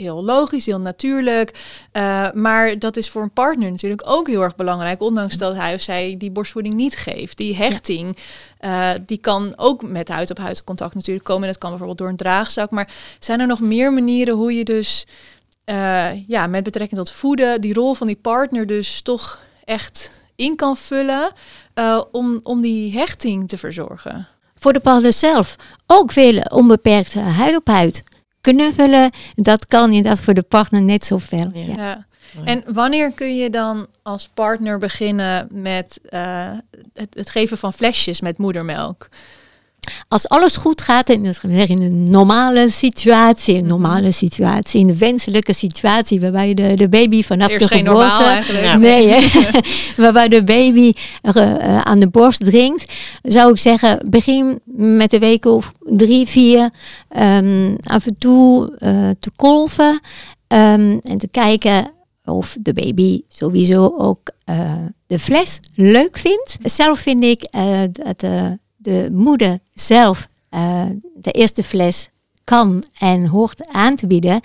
heel 0.01 0.23
logisch, 0.23 0.65
heel 0.65 0.79
natuurlijk. 0.79 1.51
Uh, 1.93 2.31
maar 2.31 2.79
dat 2.79 2.97
is 2.97 3.09
voor 3.09 3.21
een 3.21 3.31
partner 3.31 3.71
natuurlijk 3.71 4.01
ook 4.05 4.27
heel 4.27 4.41
erg 4.41 4.55
belangrijk. 4.55 5.01
Ondanks 5.01 5.37
dat 5.37 5.55
hij 5.55 5.73
of 5.73 5.81
zij 5.81 6.15
die 6.17 6.31
borstvoeding 6.31 6.75
niet 6.75 6.97
geeft. 6.97 7.37
Die 7.37 7.55
hechting, 7.55 8.17
ja. 8.59 8.93
uh, 8.93 8.99
die 9.05 9.17
kan 9.17 9.53
ook 9.55 9.83
met 9.83 10.09
huid 10.09 10.29
op 10.29 10.37
huid 10.37 10.63
contact 10.63 10.95
natuurlijk 10.95 11.25
komen. 11.25 11.47
Dat 11.47 11.57
kan 11.57 11.69
bijvoorbeeld 11.69 11.99
door 11.99 12.09
een 12.09 12.15
draagzak. 12.15 12.71
Maar 12.71 12.93
zijn 13.19 13.39
er 13.39 13.47
nog 13.47 13.59
meer 13.59 13.93
manieren 13.93 14.35
hoe 14.35 14.53
je 14.53 14.63
dus 14.63 15.05
uh, 15.71 16.27
ja, 16.27 16.47
met 16.47 16.63
betrekking 16.63 16.99
tot 16.99 17.11
voeden, 17.11 17.61
die 17.61 17.73
rol 17.73 17.93
van 17.93 18.07
die 18.07 18.15
partner 18.15 18.65
dus 18.65 19.01
toch 19.01 19.43
echt 19.63 20.11
in 20.35 20.55
kan 20.55 20.77
vullen 20.77 21.31
uh, 21.75 22.01
om, 22.11 22.39
om 22.43 22.61
die 22.61 22.97
hechting 22.97 23.49
te 23.49 23.57
verzorgen. 23.57 24.27
Voor 24.55 24.73
de 24.73 24.79
partner 24.79 25.13
zelf 25.13 25.55
ook 25.87 26.11
veel 26.11 26.41
onbeperkte 26.41 27.19
huid 27.19 27.55
op 27.55 27.67
huid. 27.67 28.03
Knuffelen, 28.41 29.11
dat 29.35 29.65
kan 29.65 29.93
je 29.93 30.01
dat 30.01 30.21
voor 30.21 30.33
de 30.33 30.43
partner 30.43 30.81
net 30.81 31.05
zoveel. 31.05 31.49
Ja. 31.53 31.75
ja. 31.75 32.05
En 32.45 32.63
wanneer 32.67 33.11
kun 33.11 33.35
je 33.35 33.49
dan 33.49 33.87
als 34.01 34.29
partner 34.33 34.77
beginnen 34.77 35.47
met 35.51 35.99
uh, 36.09 36.51
het, 36.93 37.13
het 37.13 37.29
geven 37.29 37.57
van 37.57 37.73
flesjes 37.73 38.21
met 38.21 38.37
moedermelk? 38.37 39.09
Als 40.07 40.29
alles 40.29 40.55
goed 40.55 40.81
gaat 40.81 41.09
in, 41.09 41.25
in 41.43 41.81
een 41.81 42.03
normale 42.03 42.69
situatie, 42.69 43.55
een 43.55 43.67
normale 43.67 44.11
situatie, 44.11 44.79
in 44.79 44.87
de 44.87 44.97
wenselijke 44.97 45.53
situatie, 45.53 46.19
waarbij 46.19 46.53
de, 46.53 46.73
de 46.73 46.89
baby 46.89 47.23
vanaf 47.23 47.51
de 47.51 47.67
geboorte, 47.67 48.41
nee, 48.77 49.31
waarbij 49.97 50.27
de 50.27 50.43
baby 50.43 50.93
uh, 51.21 51.81
aan 51.81 51.99
de 51.99 52.09
borst 52.09 52.45
dringt, 52.45 52.91
zou 53.21 53.51
ik 53.51 53.57
zeggen, 53.57 54.09
begin 54.09 54.59
met 54.75 55.11
de 55.11 55.19
week 55.19 55.45
of 55.45 55.71
drie, 55.79 56.27
vier, 56.27 56.69
um, 57.19 57.75
af 57.81 58.05
en 58.05 58.15
toe 58.17 58.77
uh, 58.79 59.09
te 59.19 59.31
kolven 59.35 59.99
um, 60.47 60.99
en 60.99 61.17
te 61.17 61.27
kijken 61.27 61.91
of 62.25 62.57
de 62.59 62.73
baby 62.73 63.21
sowieso 63.27 63.93
ook 63.97 64.29
uh, 64.49 64.73
de 65.07 65.19
fles 65.19 65.59
leuk 65.75 66.17
vindt. 66.17 66.57
Zelf 66.63 66.99
vind 66.99 67.23
ik 67.23 67.47
dat 67.91 68.19
de 68.19 68.59
moeder 69.11 69.59
zelf 69.73 70.27
uh, 70.51 70.83
de 71.15 71.31
eerste 71.31 71.63
fles 71.63 72.09
kan 72.43 72.83
en 72.99 73.27
hoort 73.27 73.67
aan 73.67 73.95
te 73.95 74.07
bieden. 74.07 74.41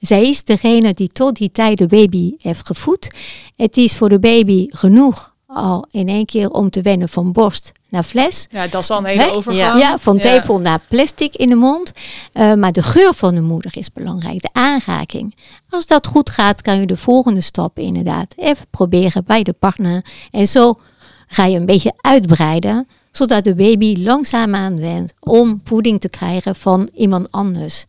Zij 0.00 0.28
is 0.28 0.44
degene 0.44 0.94
die 0.94 1.08
tot 1.08 1.36
die 1.36 1.52
tijd 1.52 1.78
de 1.78 1.86
baby 1.86 2.34
heeft 2.38 2.66
gevoed. 2.66 3.10
Het 3.56 3.76
is 3.76 3.96
voor 3.96 4.08
de 4.08 4.18
baby 4.18 4.66
genoeg 4.68 5.34
al 5.46 5.86
in 5.90 6.08
één 6.08 6.26
keer 6.26 6.50
om 6.50 6.70
te 6.70 6.82
wennen 6.82 7.08
van 7.08 7.32
borst 7.32 7.72
naar 7.88 8.02
fles. 8.02 8.46
Ja, 8.50 8.66
dat 8.66 8.82
is 8.82 8.90
al 8.90 8.98
een 8.98 9.04
hele 9.04 9.30
overgang. 9.30 9.80
Ja, 9.80 9.98
van 9.98 10.18
tepel 10.18 10.60
naar 10.60 10.80
plastic 10.88 11.34
in 11.36 11.48
de 11.48 11.54
mond. 11.54 11.92
Uh, 12.32 12.54
maar 12.54 12.72
de 12.72 12.82
geur 12.82 13.14
van 13.14 13.34
de 13.34 13.40
moeder 13.40 13.76
is 13.76 13.92
belangrijk, 13.92 14.42
de 14.42 14.48
aanraking. 14.52 15.34
Als 15.70 15.86
dat 15.86 16.06
goed 16.06 16.30
gaat, 16.30 16.62
kan 16.62 16.80
je 16.80 16.86
de 16.86 16.96
volgende 16.96 17.40
stap 17.40 17.78
inderdaad 17.78 18.34
even 18.36 18.66
proberen 18.70 19.24
bij 19.24 19.42
de 19.42 19.52
partner. 19.52 20.04
En 20.30 20.46
zo 20.46 20.78
ga 21.26 21.44
je 21.44 21.58
een 21.58 21.66
beetje 21.66 21.92
uitbreiden 21.96 22.88
zodat 23.12 23.44
de 23.44 23.54
baby 23.54 23.96
langzaamaan 24.02 24.76
went 24.76 25.14
om 25.20 25.60
voeding 25.64 26.00
te 26.00 26.08
krijgen 26.08 26.56
van 26.56 26.88
iemand 26.94 27.30
anders. 27.30 27.86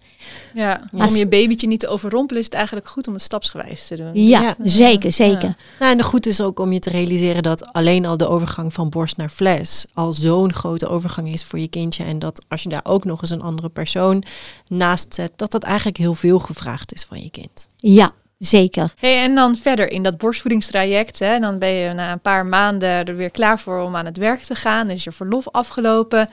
Ja, 0.54 0.90
om 0.92 1.16
je 1.16 1.28
babytje 1.28 1.68
niet 1.68 1.80
te 1.80 1.88
overrompelen 1.88 2.42
is 2.42 2.48
het 2.48 2.56
eigenlijk 2.56 2.88
goed 2.88 3.08
om 3.08 3.14
het 3.14 3.22
stapsgewijs 3.22 3.88
te 3.88 3.96
doen. 3.96 4.10
Ja, 4.14 4.56
zeker, 4.64 5.12
zeker. 5.12 5.48
Ja. 5.48 5.56
Nou, 5.80 5.92
en 5.92 5.98
de 5.98 6.04
goed 6.04 6.26
is 6.26 6.42
ook 6.42 6.60
om 6.60 6.72
je 6.72 6.80
te 6.80 6.90
realiseren 6.90 7.44
dat 7.44 7.74
alleen 7.74 8.06
al 8.06 8.18
de 8.18 8.28
overgang 8.28 8.74
van 8.74 8.90
borst 8.90 9.18
naar 9.18 9.30
fles 9.30 9.86
al 9.94 10.14
zo'n 10.14 10.54
grote 10.54 10.88
overgang 10.88 11.34
is 11.34 11.44
voor 11.44 11.60
je 11.60 11.68
kindje. 11.68 12.04
En 12.04 12.20
dat 12.20 12.46
als 12.48 12.64
je 12.64 12.70
daar 12.70 12.86
ook 12.86 13.06
nog 13.06 13.22
eens 13.22 13.30
een 13.30 13.42
andere 13.42 13.70
persoon 13.70 14.24
naast 14.68 15.14
zet, 15.14 15.32
dat 15.36 15.52
dat 15.52 15.64
eigenlijk 15.64 15.98
heel 15.98 16.16
veel 16.16 16.40
gevraagd 16.40 16.94
is 16.94 17.04
van 17.04 17.22
je 17.22 17.30
kind. 17.30 17.68
Ja, 17.78 18.12
Zeker. 18.42 18.94
Hey, 18.96 19.24
en 19.24 19.36
dan 19.36 19.56
verder 19.56 19.92
in 19.92 20.04
dat 20.04 20.18
borstvoedingstraject, 20.18 21.20
hè, 21.20 21.40
dan 21.40 21.60
ben 21.60 21.70
je 21.70 21.94
na 21.94 22.12
een 22.12 22.22
paar 22.22 22.46
maanden 22.46 22.90
er 22.90 23.16
weer 23.16 23.32
klaar 23.32 23.60
voor 23.60 23.82
om 23.82 23.96
aan 23.96 24.06
het 24.06 24.18
werk 24.18 24.42
te 24.42 24.56
gaan. 24.56 24.88
Dan 24.88 24.96
is 24.96 25.04
je 25.04 25.12
verlof 25.12 25.50
afgelopen. 25.50 26.30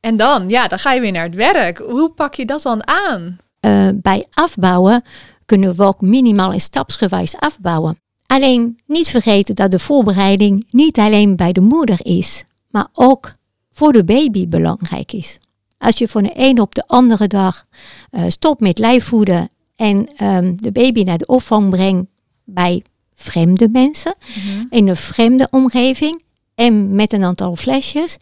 En 0.00 0.16
dan, 0.16 0.48
ja, 0.48 0.68
dan 0.68 0.78
ga 0.78 0.92
je 0.92 1.00
weer 1.00 1.12
naar 1.12 1.24
het 1.24 1.34
werk. 1.34 1.78
Hoe 1.78 2.10
pak 2.10 2.34
je 2.34 2.44
dat 2.44 2.62
dan 2.62 2.86
aan? 2.86 3.38
Uh, 3.60 3.88
bij 3.94 4.26
afbouwen 4.30 5.04
kunnen 5.46 5.76
we 5.76 5.84
ook 5.84 6.00
minimaal 6.00 6.52
en 6.52 6.60
stapsgewijs 6.60 7.36
afbouwen. 7.36 8.00
Alleen 8.26 8.78
niet 8.86 9.08
vergeten 9.08 9.54
dat 9.54 9.70
de 9.70 9.78
voorbereiding 9.78 10.66
niet 10.70 10.98
alleen 10.98 11.36
bij 11.36 11.52
de 11.52 11.60
moeder 11.60 11.98
is, 12.02 12.44
maar 12.70 12.88
ook 12.92 13.34
voor 13.72 13.92
de 13.92 14.04
baby 14.04 14.48
belangrijk 14.48 15.12
is. 15.12 15.38
Als 15.78 15.98
je 15.98 16.08
van 16.08 16.22
de 16.22 16.32
een 16.34 16.60
op 16.60 16.74
de 16.74 16.84
andere 16.86 17.26
dag 17.26 17.64
uh, 18.10 18.24
stopt 18.28 18.60
met 18.60 18.78
lijfvoeden 18.78 19.50
en 19.76 20.08
ehm, 20.16 20.52
de 20.56 20.72
baby 20.72 21.02
naar 21.02 21.18
de 21.18 21.26
opvang 21.26 21.70
brengt 21.70 22.06
bij 22.44 22.82
vreemde 23.14 23.68
mensen, 23.68 24.14
Mhm. 24.36 24.64
in 24.70 24.88
een 24.88 24.96
vreemde 24.96 25.48
omgeving 25.50 26.22
en 26.54 26.94
met 26.94 27.12
een 27.12 27.24
aantal 27.24 27.56
flesjes, 27.56 28.16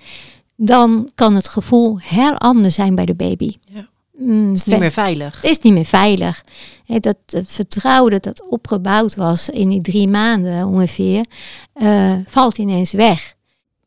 dan 0.57 1.11
kan 1.15 1.35
het 1.35 1.49
gevoel 1.49 1.99
heel 2.01 2.39
anders 2.39 2.75
zijn 2.75 2.95
bij 2.95 3.05
de 3.05 3.15
baby. 3.15 3.53
Ja. 3.65 3.89
Mm, 4.19 4.49
Het 4.49 4.57
is 4.57 4.65
niet 4.65 4.79
meer 4.79 4.91
veilig. 4.91 5.41
het 5.43 5.51
is 5.51 5.59
niet 5.59 5.73
meer 5.73 5.85
veilig. 5.85 6.45
Dat 6.87 7.17
vertrouwen 7.47 8.11
dat 8.11 8.23
dat 8.23 8.49
opgebouwd 8.51 9.15
was 9.15 9.49
in 9.51 9.69
die 9.69 9.81
drie 9.81 10.09
maanden 10.09 10.67
ongeveer, 10.67 11.25
eh, 11.73 12.13
valt 12.27 12.59
ineens 12.59 12.93
weg. 12.93 13.35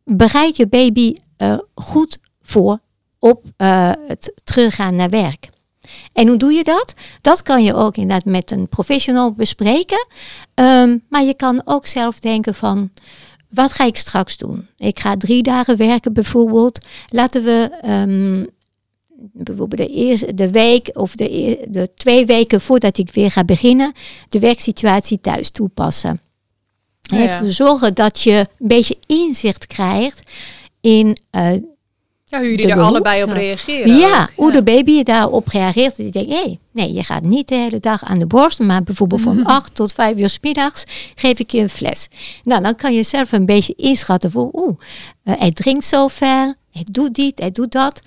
Bereid 0.03 0.55
je 0.57 0.67
baby 0.67 1.15
eh, 1.37 1.57
goed 1.75 2.17
voor 2.41 2.79
op 3.19 3.43
eh, 3.57 3.91
het 4.07 4.41
teruggaan 4.43 4.95
naar 4.95 5.09
werk. 5.09 5.49
En 6.13 6.27
hoe 6.27 6.37
doe 6.37 6.53
je 6.53 6.63
dat? 6.63 6.93
Dat 7.21 7.41
kan 7.41 7.63
je 7.63 7.73
ook 7.73 7.95
inderdaad 7.97 8.25
met 8.25 8.51
een 8.51 8.67
professional 8.67 9.31
bespreken. 9.31 10.07
Ehm, 10.53 10.97
maar 11.09 11.23
je 11.23 11.33
kan 11.33 11.61
ook 11.65 11.87
zelf 11.87 12.19
denken 12.19 12.53
van, 12.53 12.91
wat 13.49 13.71
ga 13.71 13.85
ik 13.85 13.95
straks 13.95 14.37
doen? 14.37 14.67
Ik 14.77 14.99
ga 14.99 15.17
drie 15.17 15.43
dagen 15.43 15.77
werken 15.77 16.13
bijvoorbeeld. 16.13 16.79
Laten 17.07 17.43
we 17.43 17.69
ehm, 17.81 18.45
bijvoorbeeld 19.33 19.81
de, 19.81 19.95
eerste, 19.95 20.33
de 20.33 20.49
week 20.49 20.89
of 20.93 21.15
de, 21.15 21.31
eer- 21.31 21.65
de 21.67 21.93
twee 21.95 22.25
weken 22.25 22.61
voordat 22.61 22.97
ik 22.97 23.09
weer 23.09 23.31
ga 23.31 23.43
beginnen, 23.43 23.93
de 24.29 24.39
werksituatie 24.39 25.19
thuis 25.19 25.49
toepassen. 25.49 26.21
Ja, 27.01 27.17
ja. 27.17 27.23
Even 27.23 27.53
zorgen 27.53 27.93
dat 27.93 28.21
je 28.21 28.47
een 28.59 28.67
beetje 28.67 28.97
inzicht 29.05 29.67
krijgt 29.67 30.31
in 30.81 31.17
eh, 31.29 31.51
Ja, 32.29 32.37
hoe 32.39 32.49
jullie 32.49 32.67
daar 32.67 32.81
allebei 32.81 33.23
op 33.23 33.29
reageren. 33.29 33.97
ja, 33.97 34.21
ook. 34.21 34.31
hoe 34.35 34.51
de 34.51 34.63
baby 34.63 35.03
daarop 35.03 35.47
reageert. 35.47 35.97
Je 35.97 36.09
denkt, 36.09 36.33
hé, 36.33 36.57
nee, 36.71 36.93
je 36.93 37.03
gaat 37.03 37.23
niet 37.23 37.47
de 37.47 37.55
hele 37.55 37.79
dag 37.79 38.03
aan 38.03 38.19
de 38.19 38.25
borst, 38.25 38.59
maar 38.59 38.83
bijvoorbeeld 38.83 39.21
van 39.21 39.45
8 39.57 39.75
tot 39.75 39.93
5 39.93 40.17
uur 40.17 40.29
's 40.29 40.37
middags 40.41 40.83
geef 41.15 41.39
ik 41.39 41.51
je 41.51 41.59
een 41.59 41.69
fles. 41.69 42.07
Nou, 42.43 42.61
dan 42.61 42.75
kan 42.75 42.93
je 42.93 43.03
zelf 43.03 43.31
een 43.31 43.45
beetje 43.45 43.73
inschatten 43.75 44.31
voor, 44.31 44.49
oeh, 44.53 44.77
eh, 45.23 45.33
hij 45.39 45.51
drinkt 45.51 45.85
zoveel, 45.85 46.53
hij 46.71 46.85
doet 46.91 47.13
dit, 47.13 47.39
hij 47.39 47.51
doet 47.51 47.71
dat. 47.71 47.99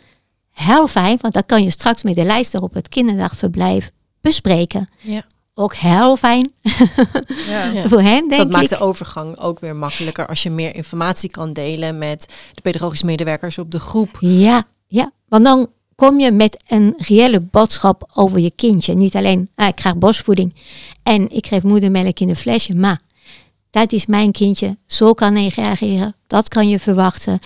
Heel 0.52 0.86
fijn, 0.86 1.18
want 1.20 1.34
dan 1.34 1.46
kan 1.46 1.62
je 1.62 1.70
straks 1.70 2.02
met 2.02 2.14
de 2.14 2.24
lijster 2.24 2.62
op 2.62 2.74
het 2.74 2.88
kinderdagverblijf 2.88 3.90
bespreken. 4.20 4.88
Ja. 5.00 5.22
Ook 5.60 5.74
heel 5.74 6.16
fijn 6.16 6.52
Ja. 7.48 7.88
Voor 7.88 8.00
hen, 8.00 8.28
denk 8.28 8.42
dat 8.42 8.50
maakt 8.50 8.70
ik. 8.70 8.78
de 8.78 8.84
overgang 8.84 9.38
ook 9.38 9.60
weer 9.60 9.76
makkelijker 9.76 10.26
als 10.26 10.42
je 10.42 10.50
meer 10.50 10.74
informatie 10.74 11.30
kan 11.30 11.52
delen 11.52 11.98
met 11.98 12.34
de 12.52 12.60
pedagogische 12.60 13.06
medewerkers 13.06 13.58
op 13.58 13.70
de 13.70 13.80
groep. 13.80 14.16
Ja, 14.20 14.64
ja, 14.86 15.12
want 15.28 15.44
dan 15.44 15.68
kom 15.94 16.20
je 16.20 16.30
met 16.30 16.64
een 16.68 16.94
reële 16.96 17.40
boodschap 17.40 18.10
over 18.14 18.38
je 18.38 18.52
kindje. 18.56 18.94
Niet 18.94 19.16
alleen, 19.16 19.50
ah, 19.54 19.68
ik 19.68 19.74
krijg 19.74 19.96
borstvoeding 19.96 20.54
en 21.02 21.30
ik 21.30 21.46
geef 21.46 21.62
moedermelk 21.62 22.20
in 22.20 22.28
een 22.28 22.36
flesje, 22.36 22.74
maar 22.74 23.00
dat 23.70 23.92
is 23.92 24.06
mijn 24.06 24.32
kindje. 24.32 24.76
Zo 24.86 25.12
kan 25.12 25.34
hij 25.34 25.52
reageren, 25.54 26.14
dat 26.26 26.48
kan 26.48 26.68
je 26.68 26.78
verwachten. 26.78 27.38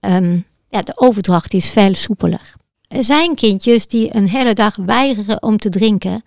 Ehm, 0.00 0.38
ja, 0.68 0.82
de 0.82 0.92
overdracht 0.96 1.54
is 1.54 1.70
veel 1.70 1.94
soepeler. 1.94 2.56
Er 2.88 3.04
zijn 3.04 3.34
kindjes 3.34 3.86
die 3.86 4.16
een 4.16 4.28
hele 4.28 4.52
dag 4.52 4.76
weigeren 4.76 5.42
om 5.42 5.58
te 5.58 5.68
drinken 5.68 6.22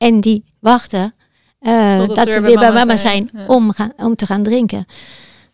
en 0.00 0.20
die 0.20 0.44
wachten 0.58 1.14
eh, 1.60 1.96
Totdat 1.96 2.16
dat 2.16 2.32
ze 2.32 2.40
weer 2.40 2.58
bij 2.58 2.72
mama 2.72 2.96
zijn, 2.96 3.30
Ja. 3.32 3.46
om, 3.46 3.72
gaan, 3.72 3.92
om 3.96 4.14
te 4.16 4.26
gaan 4.26 4.42
drinken. 4.42 4.86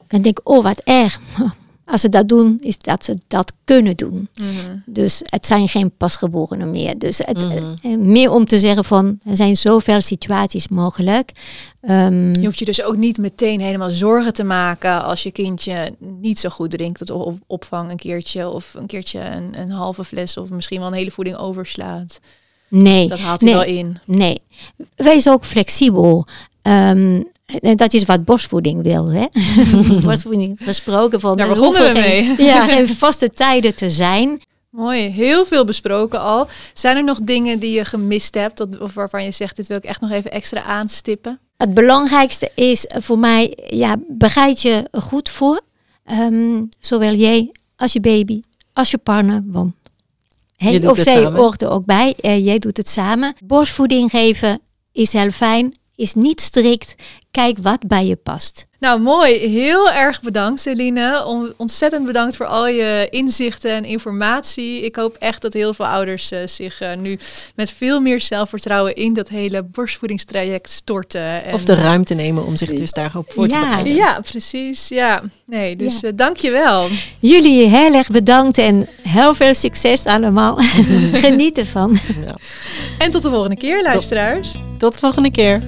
Dan 0.06 0.22
denk 0.22 0.38
ik, 0.38 0.48
oh 0.48 0.62
wat 0.62 0.80
erg. 0.84 1.20
Als 1.84 2.00
ze 2.00 2.08
dat 2.08 2.28
doen, 2.28 2.56
is 2.60 2.78
dat 2.78 3.04
ze 3.04 3.16
dat 3.28 3.52
kunnen 3.64 3.96
doen. 3.96 4.28
Mhm. 4.34 4.76
Dus 4.86 5.20
het 5.24 5.46
zijn 5.46 5.68
geen 5.68 5.90
pasgeborenen 5.96 6.70
meer. 6.70 6.98
Dus 6.98 7.18
het, 7.18 7.44
Mhm. 7.44 7.74
eh, 7.82 7.96
meer 7.96 8.30
om 8.30 8.44
te 8.44 8.58
zeggen 8.58 8.84
van, 8.84 9.18
er 9.24 9.36
zijn 9.36 9.56
zoveel 9.56 10.00
situaties 10.00 10.68
mogelijk. 10.68 11.30
Ehm, 11.80 12.32
Je 12.40 12.44
hoeft 12.44 12.58
je 12.58 12.64
dus 12.64 12.82
ook 12.82 12.96
niet 12.96 13.18
meteen 13.18 13.60
helemaal 13.60 13.90
zorgen 13.90 14.32
te 14.32 14.44
maken 14.44 15.04
als 15.04 15.22
je 15.22 15.30
kindje 15.30 15.94
niet 15.98 16.38
zo 16.38 16.48
goed 16.48 16.70
drinkt 16.70 17.10
op 17.10 17.38
opvang 17.46 17.90
een 17.90 17.96
keertje 17.96 18.48
of 18.48 18.74
een 18.74 18.86
keertje 18.86 19.20
een, 19.20 19.60
een 19.60 19.70
halve 19.70 20.04
fles 20.04 20.36
of 20.36 20.50
misschien 20.50 20.78
wel 20.78 20.88
een 20.88 20.94
hele 20.94 21.10
voeding 21.10 21.36
overslaat. 21.36 22.20
Nee, 22.68 23.08
Dat 23.08 23.18
haalt 23.18 23.40
hij 23.40 23.50
Nee. 23.52 23.58
wel 23.60 23.68
in. 23.74 23.98
nee. 24.04 24.40
Wees 24.96 25.28
ook 25.28 25.44
flexibel. 25.44 26.26
Ehm, 26.62 27.22
en 27.60 27.76
dat 27.76 27.92
is 27.92 28.04
wat 28.04 28.24
borstvoeding 28.24 28.82
wil. 28.82 29.06
Hè? 29.10 29.26
borstvoeding 30.06 30.58
gesproken 30.62 31.20
van. 31.20 31.36
Daar 31.36 31.48
begonnen 31.48 31.82
we 31.82 32.00
geen- 32.00 32.34
mee. 32.36 32.46
Ja, 32.46 32.66
geen 32.68 32.86
vaste 32.86 33.30
tijden 33.30 33.74
te 33.74 33.90
zijn. 33.90 34.40
Mooi, 34.70 35.00
heel 35.08 35.46
veel 35.46 35.64
besproken 35.64 36.20
al. 36.20 36.48
Zijn 36.74 36.96
er 36.96 37.04
nog 37.04 37.18
dingen 37.22 37.58
die 37.58 37.70
je 37.72 37.84
gemist 37.84 38.34
hebt 38.34 38.80
of- 38.80 38.94
waarvan 38.94 39.24
je 39.24 39.30
zegt 39.30 39.56
dit 39.56 39.66
wil 39.66 39.76
ik 39.76 39.84
echt 39.84 40.00
nog 40.00 40.10
even 40.10 40.30
extra 40.30 40.62
aanstippen? 40.62 41.38
Het 41.56 41.74
belangrijkste 41.74 42.50
is 42.54 42.86
voor 42.88 43.18
mij, 43.18 43.58
ja, 43.70 43.96
bereid 44.08 44.62
je 44.62 44.88
goed 44.92 45.28
voor. 45.28 45.60
Ehm, 46.04 46.62
zowel 46.80 47.14
jij 47.14 47.52
als 47.76 47.92
je 47.92 48.00
baby, 48.00 48.40
als 48.72 48.90
je 48.90 48.98
partner. 48.98 49.42
Want 49.46 49.74
hij 50.56 50.86
of 50.86 50.98
zij 50.98 51.24
hoort 51.24 51.62
er 51.62 51.70
ook 51.70 51.84
bij. 51.84 52.14
Eh, 52.20 52.44
jij 52.44 52.58
doet 52.58 52.76
het 52.76 52.88
samen. 52.88 53.34
Borstvoeding 53.44 54.10
geven 54.10 54.60
is 54.92 55.12
heel 55.12 55.30
fijn, 55.30 55.78
is 55.94 56.14
niet 56.14 56.40
strikt. 56.40 56.94
Kijk 57.36 57.58
wat 57.62 57.86
bij 57.86 58.06
je 58.06 58.16
past. 58.16 58.66
Nou, 58.80 59.00
mooi. 59.00 59.34
Heel 59.34 59.90
erg 59.90 60.20
bedankt, 60.22 60.60
Celine. 60.60 61.24
On- 61.26 61.52
ontzettend 61.56 62.06
bedankt 62.06 62.36
voor 62.36 62.46
al 62.46 62.66
je 62.68 63.06
inzichten 63.10 63.70
en 63.70 63.84
informatie. 63.84 64.84
Ik 64.84 64.96
hoop 64.96 65.16
echt 65.18 65.42
dat 65.42 65.52
heel 65.52 65.74
veel 65.74 65.86
ouders 65.86 66.30
eh, 66.30 66.38
zich 66.46 66.80
eh, 66.80 66.96
nu 66.96 67.18
met 67.54 67.70
veel 67.70 68.00
meer 68.00 68.20
zelfvertrouwen 68.20 68.94
in 68.94 69.12
dat 69.12 69.28
hele 69.28 69.62
borstvoedingstraject 69.62 70.70
storten. 70.70 71.44
En, 71.44 71.54
Of 71.54 71.64
de 71.64 71.72
eh, 71.72 71.82
ruimte 71.82 72.14
nemen 72.14 72.44
om 72.46 72.56
zich 72.56 72.70
dus 72.70 72.90
daarop 72.92 73.32
voor 73.32 73.48
te 73.48 73.54
Ja. 73.56 73.60
bereiden. 73.60 73.94
Ja, 73.94 74.20
precies. 74.30 74.88
Ja, 74.88 75.22
nee, 75.46 75.76
dus 75.76 76.00
Ja. 76.00 76.10
dank 76.14 76.36
je 76.36 76.50
wel. 76.50 76.88
Jullie 77.18 77.68
heel 77.68 77.94
erg 77.94 78.10
bedankt 78.10 78.58
en 78.58 78.88
heel 79.02 79.34
veel 79.34 79.54
succes 79.54 80.04
allemaal. 80.04 80.56
Geniet 81.24 81.58
ervan. 81.58 81.98
Ja. 82.26 82.34
En 82.98 83.10
tot 83.10 83.22
de 83.22 83.30
volgende 83.30 83.56
keer, 83.56 83.82
luisteraars. 83.82 84.54
Tot 84.78 84.92
de 84.92 84.98
volgende 84.98 85.30
keer. 85.30 85.62